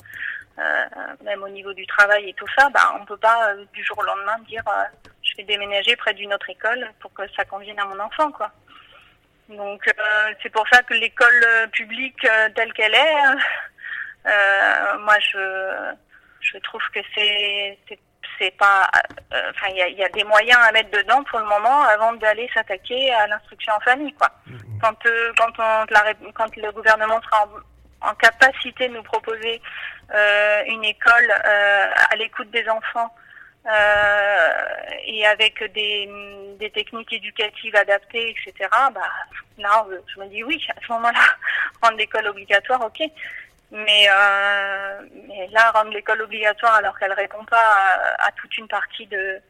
même 1.24 1.44
au 1.44 1.50
niveau 1.50 1.74
du 1.74 1.86
travail 1.88 2.30
et 2.30 2.34
tout 2.34 2.48
ça, 2.58 2.70
ben 2.70 3.00
on 3.00 3.06
peut 3.06 3.18
pas 3.18 3.56
du 3.74 3.84
jour 3.84 3.98
au 3.98 4.04
lendemain 4.04 4.38
dire 4.48 4.64
je 5.24 5.38
vais 5.38 5.44
déménager 5.44 5.96
près 5.96 6.14
d'une 6.14 6.34
autre 6.34 6.50
école 6.50 6.92
pour 7.00 7.14
que 7.14 7.24
ça 7.36 7.46
convienne 7.46 7.80
à 7.80 7.86
mon 7.86 8.00
enfant, 8.00 8.32
quoi. 8.32 8.52
Donc 9.50 9.84
c'est 10.42 10.50
pour 10.50 10.68
ça 10.70 10.82
que 10.84 10.94
l'école 10.94 11.70
publique 11.72 12.28
telle 12.56 12.74
qu'elle 12.74 12.96
est 12.96 13.36
euh, 14.26 14.98
moi, 15.00 15.16
je, 15.20 15.94
je 16.42 16.58
trouve 16.60 16.82
que 16.94 17.00
c'est 17.16 17.80
c'est 18.40 18.58
pas 18.58 18.90
euh, 19.34 19.52
enfin 19.52 19.68
il 19.70 19.78
y 19.78 19.82
a, 19.82 19.90
y 19.90 20.04
a, 20.04 20.10
des 20.10 20.24
moyens 20.24 20.58
à 20.68 20.72
mettre 20.72 20.90
dedans 20.92 21.24
pour 21.26 21.40
le 21.40 21.46
moment 21.46 21.82
avant 21.82 22.14
d'aller 22.14 22.50
s'attaquer 22.54 23.12
à 23.14 23.28
l'instruction 23.28 23.74
en 23.74 23.80
famille 23.82 24.14
quoi 24.14 24.30
mmh. 24.48 24.58
quand 24.82 25.06
euh, 25.06 25.32
quand 25.38 25.52
on 25.60 25.86
la, 25.92 26.14
quand 26.34 26.56
le 26.56 26.72
gouvernement 26.72 27.22
sera 27.22 27.44
en, 27.44 27.50
en 28.02 28.14
capacité 28.16 28.88
de 28.88 28.94
nous 28.94 29.04
proposer 29.04 29.62
euh, 30.14 30.64
une 30.68 30.84
école 30.84 31.32
euh, 31.46 31.86
à 32.12 32.16
l'écoute 32.16 32.50
des 32.52 32.68
enfants 32.70 33.14
et 35.06 35.24
avec 35.28 35.64
des, 35.74 36.10
des 36.60 36.72
techniques 36.72 37.14
éducatives 37.14 37.76
adaptées 37.76 38.32
etc 38.32 38.68
bah 38.92 39.02
là 39.60 39.86
je 40.08 40.20
me 40.20 40.26
dis 40.30 40.44
oui 40.44 40.66
à 40.76 40.82
ce 40.82 40.92
moment-là 40.94 41.20
rendre 41.84 41.98
l'école 41.98 42.28
obligatoire 42.28 42.84
ok 42.84 43.08
mais, 43.72 44.06
euh, 44.10 45.02
mais 45.28 45.48
là, 45.48 45.72
rendre 45.72 45.92
l'école 45.92 46.22
obligatoire 46.22 46.76
alors 46.76 46.98
qu'elle 47.00 47.14
répond 47.14 47.44
pas 47.46 47.96
à, 48.20 48.32
toute 48.34 48.58
une 48.58 48.68
partie 48.68 49.08
de, 49.08 49.42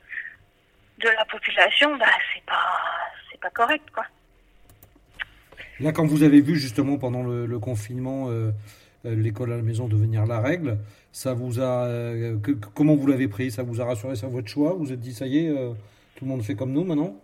de 1.00 1.10
la 1.10 1.26
population, 1.26 1.96
bah, 1.98 2.06
c'est 2.34 2.46
pas, 2.46 2.80
c'est 3.32 3.40
pas 3.40 3.50
correct, 3.50 3.90
quoi. 3.92 4.06
Là, 5.82 5.92
quand 5.92 6.06
vous 6.06 6.22
avez 6.22 6.42
vu 6.42 6.58
justement 6.58 7.00
pendant 7.00 7.24
le, 7.24 7.60
confinement 7.60 8.28
euh, 8.30 8.52
euh, 9.06 9.16
l'école 9.16 9.52
à 9.52 9.56
la 9.56 9.64
maison 9.64 9.88
devenir 9.88 10.28
la 10.28 10.40
règle, 10.40 10.78
ça 11.12 11.34
vous 11.34 11.60
a, 11.60 11.86
euh, 11.86 12.38
comment 12.76 12.96
vous 12.96 13.08
l'avez 13.08 13.28
pris? 13.28 13.50
Ça 13.50 13.64
vous 13.64 13.82
a 13.82 13.86
rassuré 13.86 14.16
sur 14.16 14.30
votre 14.30 14.48
choix? 14.48 14.74
Vous 14.74 14.86
vous 14.86 14.94
êtes 14.94 15.00
dit 15.00 15.14
ça 15.14 15.26
y 15.26 15.48
est, 15.48 15.50
tout 16.16 16.26
le 16.26 16.28
monde 16.28 16.44
fait 16.44 16.56
comme 16.56 16.72
nous 16.72 16.84
maintenant? 16.84 17.16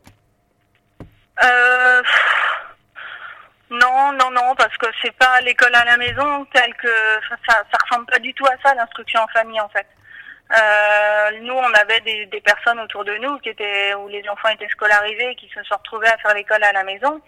Non, 3.70 4.14
non, 4.14 4.32
non, 4.32 4.56
parce 4.58 4.76
que 4.78 4.88
c'est 5.02 5.16
pas 5.18 5.40
l'école 5.42 5.76
à 5.76 5.84
la 5.84 5.98
maison 5.98 6.46
tel 6.54 6.74
que 6.76 6.88
ça, 7.48 7.62
ressemble 7.84 8.08
pas 8.08 8.18
du 8.18 8.34
tout 8.34 8.46
à 8.46 8.56
ça 8.64 8.74
l'instruction 8.74 9.20
en 9.20 9.28
famille 9.28 9.60
en 9.60 9.70
fait. 9.70 9.86
Nous, 11.42 11.54
on 11.54 11.74
avait 11.74 12.00
des, 12.02 12.42
personnes 12.42 12.80
autour 12.80 13.06
de 13.06 13.16
nous 13.18 13.38
qui 13.40 13.50
étaient 13.50 13.94
où 13.94 14.08
les 14.08 14.28
enfants 14.30 14.50
étaient 14.50 14.70
scolarisés, 14.70 15.36
qui 15.36 15.48
se 15.50 15.62
sont 15.64 15.76
retrouvés 15.76 16.08
à 16.08 16.18
faire 16.18 16.34
l'école 16.34 16.64
à 16.64 16.72
la 16.72 16.84
maison. 16.84 17.22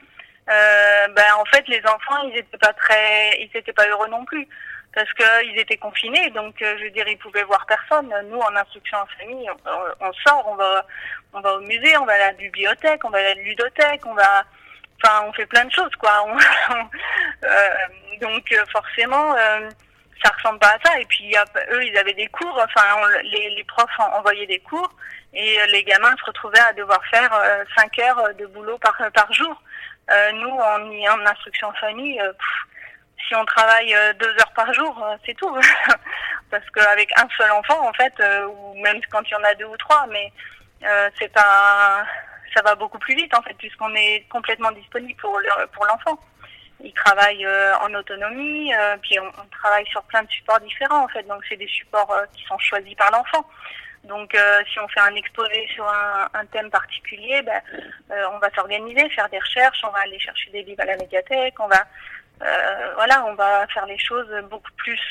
Euh, 0.49 1.08
ben 1.10 1.34
en 1.38 1.45
fait, 1.45 1.67
les 1.67 1.82
enfants, 1.86 2.21
ils 2.23 2.38
étaient 2.38 2.58
pas 2.58 2.73
très, 2.73 3.39
ils 3.39 3.49
étaient 3.54 3.73
pas 3.73 3.88
heureux 3.88 4.08
non 4.10 4.25
plus 4.25 4.47
parce 4.93 5.12
qu'ils 5.13 5.60
étaient 5.60 5.78
confinés, 5.78 6.30
donc 6.32 6.62
euh, 6.62 6.75
je 6.80 6.86
veux 6.86 6.89
dire, 6.89 7.08
ils 7.08 7.17
pouvaient 7.17 7.43
voir 7.43 7.65
personne. 7.67 8.12
Nous, 8.30 8.39
en 8.39 8.56
instruction 8.56 8.97
en 8.97 9.06
famille, 9.19 9.49
on, 9.49 10.08
on, 10.08 10.13
sort, 10.13 10.43
on 10.47 10.56
va, 10.56 10.86
on 11.34 11.41
va 11.41 11.54
au 11.56 11.62
musée, 11.62 11.95
on 11.97 12.06
va 12.06 12.13
à 12.13 12.17
la 12.17 12.34
bibliothèque, 12.34 13.04
on 13.04 13.10
va 13.10 13.19
à 13.19 13.23
la 13.23 13.34
ludothèque, 13.36 14.06
on 14.06 14.13
va 14.13 14.45
Enfin, 15.02 15.23
on 15.25 15.32
fait 15.32 15.45
plein 15.45 15.63
de 15.63 15.71
choses, 15.71 15.95
quoi. 15.95 16.25
euh, 17.45 17.69
donc 18.19 18.52
euh, 18.52 18.65
forcément, 18.69 19.34
ça 20.21 20.30
ressemble 20.36 20.60
pas 20.60 20.75
à 20.75 20.78
ça. 20.84 20.99
Et 20.99 21.06
puis 21.06 21.34
eux, 21.71 21.86
ils 21.86 21.97
avaient 21.97 22.13
des 22.15 22.28
cours. 22.28 22.62
Enfin, 22.62 22.84
les, 23.23 23.49
les, 23.56 23.63
profs 23.63 23.97
envoyaient 23.97 24.45
des 24.45 24.60
cours. 24.60 24.91
Et 25.34 25.58
les 25.71 25.86
gamins 25.86 26.13
se 26.19 26.25
retrouvaient 26.25 26.60
à 26.60 26.73
devoir 26.73 26.99
faire 27.10 27.32
5 27.78 27.99
heures 27.99 28.36
de 28.38 28.45
boulot 28.47 28.78
par, 28.80 28.97
par 29.13 29.32
jour. 29.32 29.62
Nous, 30.34 30.50
en, 30.50 30.82
en 30.82 31.26
instruction 31.26 31.67
en 31.67 31.74
famille, 31.74 32.22
si 33.28 33.36
on 33.36 33.45
travaille 33.45 33.95
deux 34.19 34.32
heures 34.39 34.54
par 34.56 34.74
jour, 34.74 35.06
c'est 35.26 35.36
tout. 35.36 35.56
Parce 36.52 36.67
qu'avec 36.72 37.12
un 37.17 37.28
seul 37.38 37.52
enfant, 37.52 37.88
en 37.88 37.93
fait, 37.93 38.13
ou 38.48 38.74
même 38.82 39.00
quand 39.12 39.22
il 39.24 39.32
y 39.32 39.36
en 39.36 39.43
a 39.43 39.54
deux 39.56 39.65
ou 39.65 39.78
trois, 39.78 40.08
mais 40.08 40.32
c'est 41.19 41.32
pas 41.32 42.04
ça 42.56 42.62
va 42.63 42.76
beaucoup 42.76 42.98
plus 42.98 43.15
vite 43.15 43.34
en 43.36 43.41
fait 43.43 43.54
puisqu'on 43.54 43.93
est 43.93 44.26
complètement 44.30 44.72
disponible 44.72 45.19
pour 45.22 45.39
pour 45.74 45.86
l'enfant. 45.86 46.19
Il 46.82 46.93
travaille 46.93 47.45
euh, 47.45 47.76
en 47.80 47.93
autonomie, 47.93 48.74
euh, 48.74 48.95
puis 49.02 49.19
on, 49.19 49.32
travaille 49.52 49.86
sur 49.88 50.02
plein 50.04 50.24
de 50.24 50.30
supports 50.30 50.62
différents 50.62 51.04
en 51.04 51.08
fait. 51.10 51.24
Donc 51.24 51.43
c'est 51.50 51.58
des 51.58 51.67
supports 51.67 52.12
euh, 52.12 52.26
qui 52.34 52.43
sont 52.45 52.58
choisis 52.58 52.95
par 52.95 53.12
l'enfant. 53.12 53.45
Donc 54.10 54.36
si 54.72 54.80
on 54.80 54.88
fait 54.89 55.00
un 55.00 55.15
exposé 55.15 55.67
sur 55.74 55.88
un, 55.88 56.28
un 56.34 56.45
thème 56.48 56.69
particulier, 56.69 57.41
ben, 57.43 57.62
on 58.34 58.39
va 58.39 58.50
s'organiser, 58.56 59.10
faire 59.10 59.30
des 59.30 59.39
recherches, 59.39 59.82
on 59.84 59.91
va 59.91 60.00
aller 60.00 60.19
chercher 60.19 60.52
des 60.52 60.63
livres 60.63 60.82
à 60.82 60.86
la 60.86 60.98
médiathèque, 60.98 61.56
on 61.60 61.67
va 61.67 61.86
voilà, 62.95 63.26
on 63.26 63.36
va 63.36 63.67
faire 63.67 63.86
les 63.86 63.98
choses 64.00 64.30
beaucoup 64.50 64.72
plus 64.78 65.02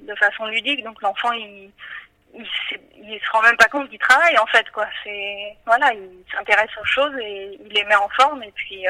de 0.00 0.14
façon 0.16 0.46
ludique. 0.46 0.84
Donc 0.84 1.00
l'enfant 1.02 1.32
il 1.32 1.70
il, 2.34 2.46
il 2.96 3.20
se 3.20 3.30
rend 3.30 3.42
même 3.42 3.56
pas 3.56 3.68
compte 3.68 3.88
qu'il 3.90 3.98
travaille 3.98 4.38
en 4.38 4.46
fait 4.46 4.68
quoi. 4.70 4.86
C'est 5.04 5.56
voilà, 5.66 5.92
il 5.92 6.24
s'intéresse 6.34 6.70
aux 6.80 6.84
choses 6.84 7.14
et 7.20 7.58
il 7.64 7.72
les 7.72 7.84
met 7.84 7.94
en 7.94 8.08
forme 8.10 8.42
et 8.42 8.52
puis 8.52 8.86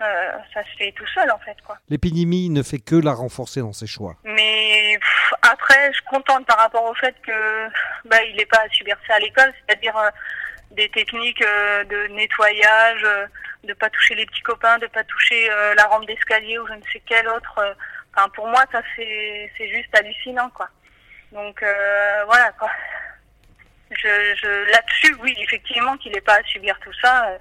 euh, 0.00 0.04
euh, 0.04 0.38
ça 0.52 0.62
se 0.62 0.76
fait 0.76 0.92
tout 0.92 1.06
seul 1.08 1.30
en 1.30 1.38
fait 1.38 1.56
quoi. 1.66 1.78
L'épidémie 1.88 2.50
ne 2.50 2.62
fait 2.62 2.78
que 2.78 2.96
la 2.96 3.12
renforcer 3.12 3.60
dans 3.60 3.72
ses 3.72 3.86
choix. 3.86 4.16
Mais 4.24 4.98
après, 5.42 5.88
je 5.88 5.96
suis 5.96 6.04
contente 6.06 6.46
par 6.46 6.58
rapport 6.58 6.84
au 6.84 6.94
fait 6.94 7.14
que 7.26 7.68
bah 8.08 8.22
il 8.24 8.36
n'est 8.36 8.46
pas 8.46 8.58
à 8.58 8.68
subir 8.70 8.96
ça 9.06 9.14
à 9.14 9.18
l'école, 9.20 9.52
c'est-à-dire 9.66 9.96
euh, 9.96 10.10
des 10.72 10.88
techniques 10.90 11.40
de 11.42 12.08
nettoyage, 12.08 13.06
de 13.62 13.72
pas 13.74 13.90
toucher 13.90 14.14
les 14.14 14.26
petits 14.26 14.42
copains, 14.42 14.78
de 14.78 14.86
pas 14.88 15.04
toucher 15.04 15.48
la 15.76 15.84
rampe 15.84 16.06
d'escalier 16.06 16.58
ou 16.58 16.66
je 16.66 16.72
ne 16.74 16.82
sais 16.92 17.02
quel 17.06 17.28
autre. 17.28 17.76
Enfin 18.16 18.28
pour 18.30 18.48
moi 18.48 18.64
ça 18.72 18.82
c'est 18.96 19.52
c'est 19.56 19.68
juste 19.68 19.94
hallucinant 19.96 20.50
quoi. 20.50 20.68
Donc 21.34 21.62
euh, 21.62 22.24
voilà 22.26 22.52
quoi. 22.52 22.70
Je, 23.90 24.34
je 24.42 24.70
là-dessus, 24.72 25.16
oui, 25.20 25.34
effectivement, 25.38 25.96
qu'il 25.98 26.12
n'ait 26.12 26.20
pas 26.20 26.36
à 26.36 26.42
subir 26.44 26.78
tout 26.80 26.92
ça, 27.02 27.26
euh, 27.26 27.34
euh, 27.34 27.38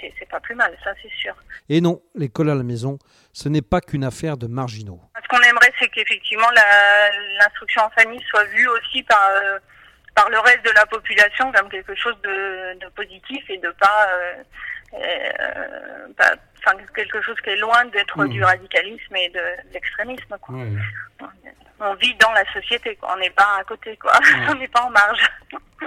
c'est 0.00 0.28
pas 0.28 0.40
plus 0.40 0.54
mal, 0.54 0.76
ça 0.82 0.92
c'est 1.02 1.12
sûr. 1.12 1.34
Et 1.68 1.80
non, 1.80 2.00
l'école 2.14 2.50
à 2.50 2.54
la 2.54 2.62
maison, 2.62 2.98
ce 3.32 3.48
n'est 3.48 3.62
pas 3.62 3.80
qu'une 3.80 4.04
affaire 4.04 4.36
de 4.36 4.46
marginaux. 4.46 5.00
Ce 5.22 5.28
qu'on 5.28 5.42
aimerait, 5.42 5.72
c'est 5.78 5.88
qu'effectivement 5.88 6.50
l'instruction 7.38 7.82
en 7.82 7.90
famille 7.90 8.22
soit 8.28 8.44
vue 8.44 8.68
aussi 8.68 9.02
par 9.02 9.30
par 10.14 10.30
le 10.30 10.38
reste 10.38 10.64
de 10.64 10.70
la 10.74 10.86
population 10.86 11.52
comme 11.52 11.68
quelque 11.68 11.94
chose 11.94 12.16
de, 12.22 12.78
de 12.78 12.88
positif 12.88 13.44
et 13.50 13.58
de 13.58 13.70
pas, 13.72 14.08
enfin 16.58 16.76
quelque 16.94 17.20
chose 17.20 17.36
qui 17.42 17.50
est 17.50 17.56
loin 17.56 17.84
d'être 17.86 18.18
mmh. 18.18 18.28
du 18.28 18.42
radicalisme 18.42 19.16
et 19.16 19.28
de, 19.28 19.40
l'extrémisme. 19.72 20.36
On 21.78 21.94
vit 21.96 22.14
dans 22.14 22.32
la 22.32 22.50
société, 22.52 22.96
quoi. 22.96 23.12
on 23.14 23.18
n'est 23.18 23.30
pas 23.30 23.58
à 23.60 23.64
côté, 23.64 23.96
quoi. 23.98 24.12
on 24.48 24.54
n'est 24.54 24.68
pas 24.68 24.82
en 24.82 24.90
marge. 24.90 25.20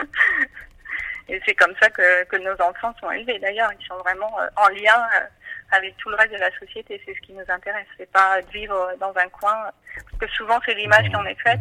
Et 1.29 1.39
c'est 1.45 1.53
comme 1.53 1.73
ça 1.81 1.89
que, 1.89 2.23
que, 2.25 2.37
nos 2.37 2.59
enfants 2.61 2.93
sont 2.99 3.11
élevés 3.11 3.39
d'ailleurs, 3.39 3.71
ils 3.79 3.85
sont 3.85 3.97
vraiment 3.97 4.31
euh, 4.39 4.47
en 4.55 4.67
lien 4.69 5.07
euh, 5.15 5.25
avec 5.71 5.95
tout 5.97 6.09
le 6.09 6.15
reste 6.15 6.33
de 6.33 6.39
la 6.39 6.51
société, 6.57 7.01
c'est 7.05 7.13
ce 7.13 7.19
qui 7.21 7.33
nous 7.33 7.45
intéresse, 7.47 7.85
c'est 7.97 8.11
pas 8.11 8.41
de 8.41 8.49
vivre 8.49 8.93
dans 8.99 9.13
un 9.15 9.29
coin, 9.29 9.69
parce 9.95 10.17
que 10.19 10.27
souvent 10.35 10.59
c'est 10.65 10.73
l'image 10.73 11.07
qui 11.07 11.15
en 11.15 11.25
est 11.25 11.39
faite, 11.39 11.59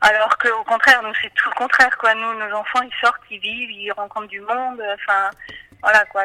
alors 0.00 0.36
qu'au 0.38 0.64
contraire, 0.64 1.02
nous 1.02 1.12
c'est 1.20 1.32
tout 1.34 1.50
le 1.50 1.54
contraire, 1.54 1.96
quoi. 1.98 2.14
Nous, 2.14 2.34
nos 2.34 2.56
enfants, 2.56 2.82
ils 2.82 3.00
sortent, 3.00 3.22
ils 3.30 3.38
vivent, 3.38 3.70
ils 3.70 3.92
rencontrent 3.92 4.28
du 4.28 4.40
monde, 4.40 4.82
enfin, 4.94 5.30
voilà, 5.82 6.04
quoi. 6.06 6.24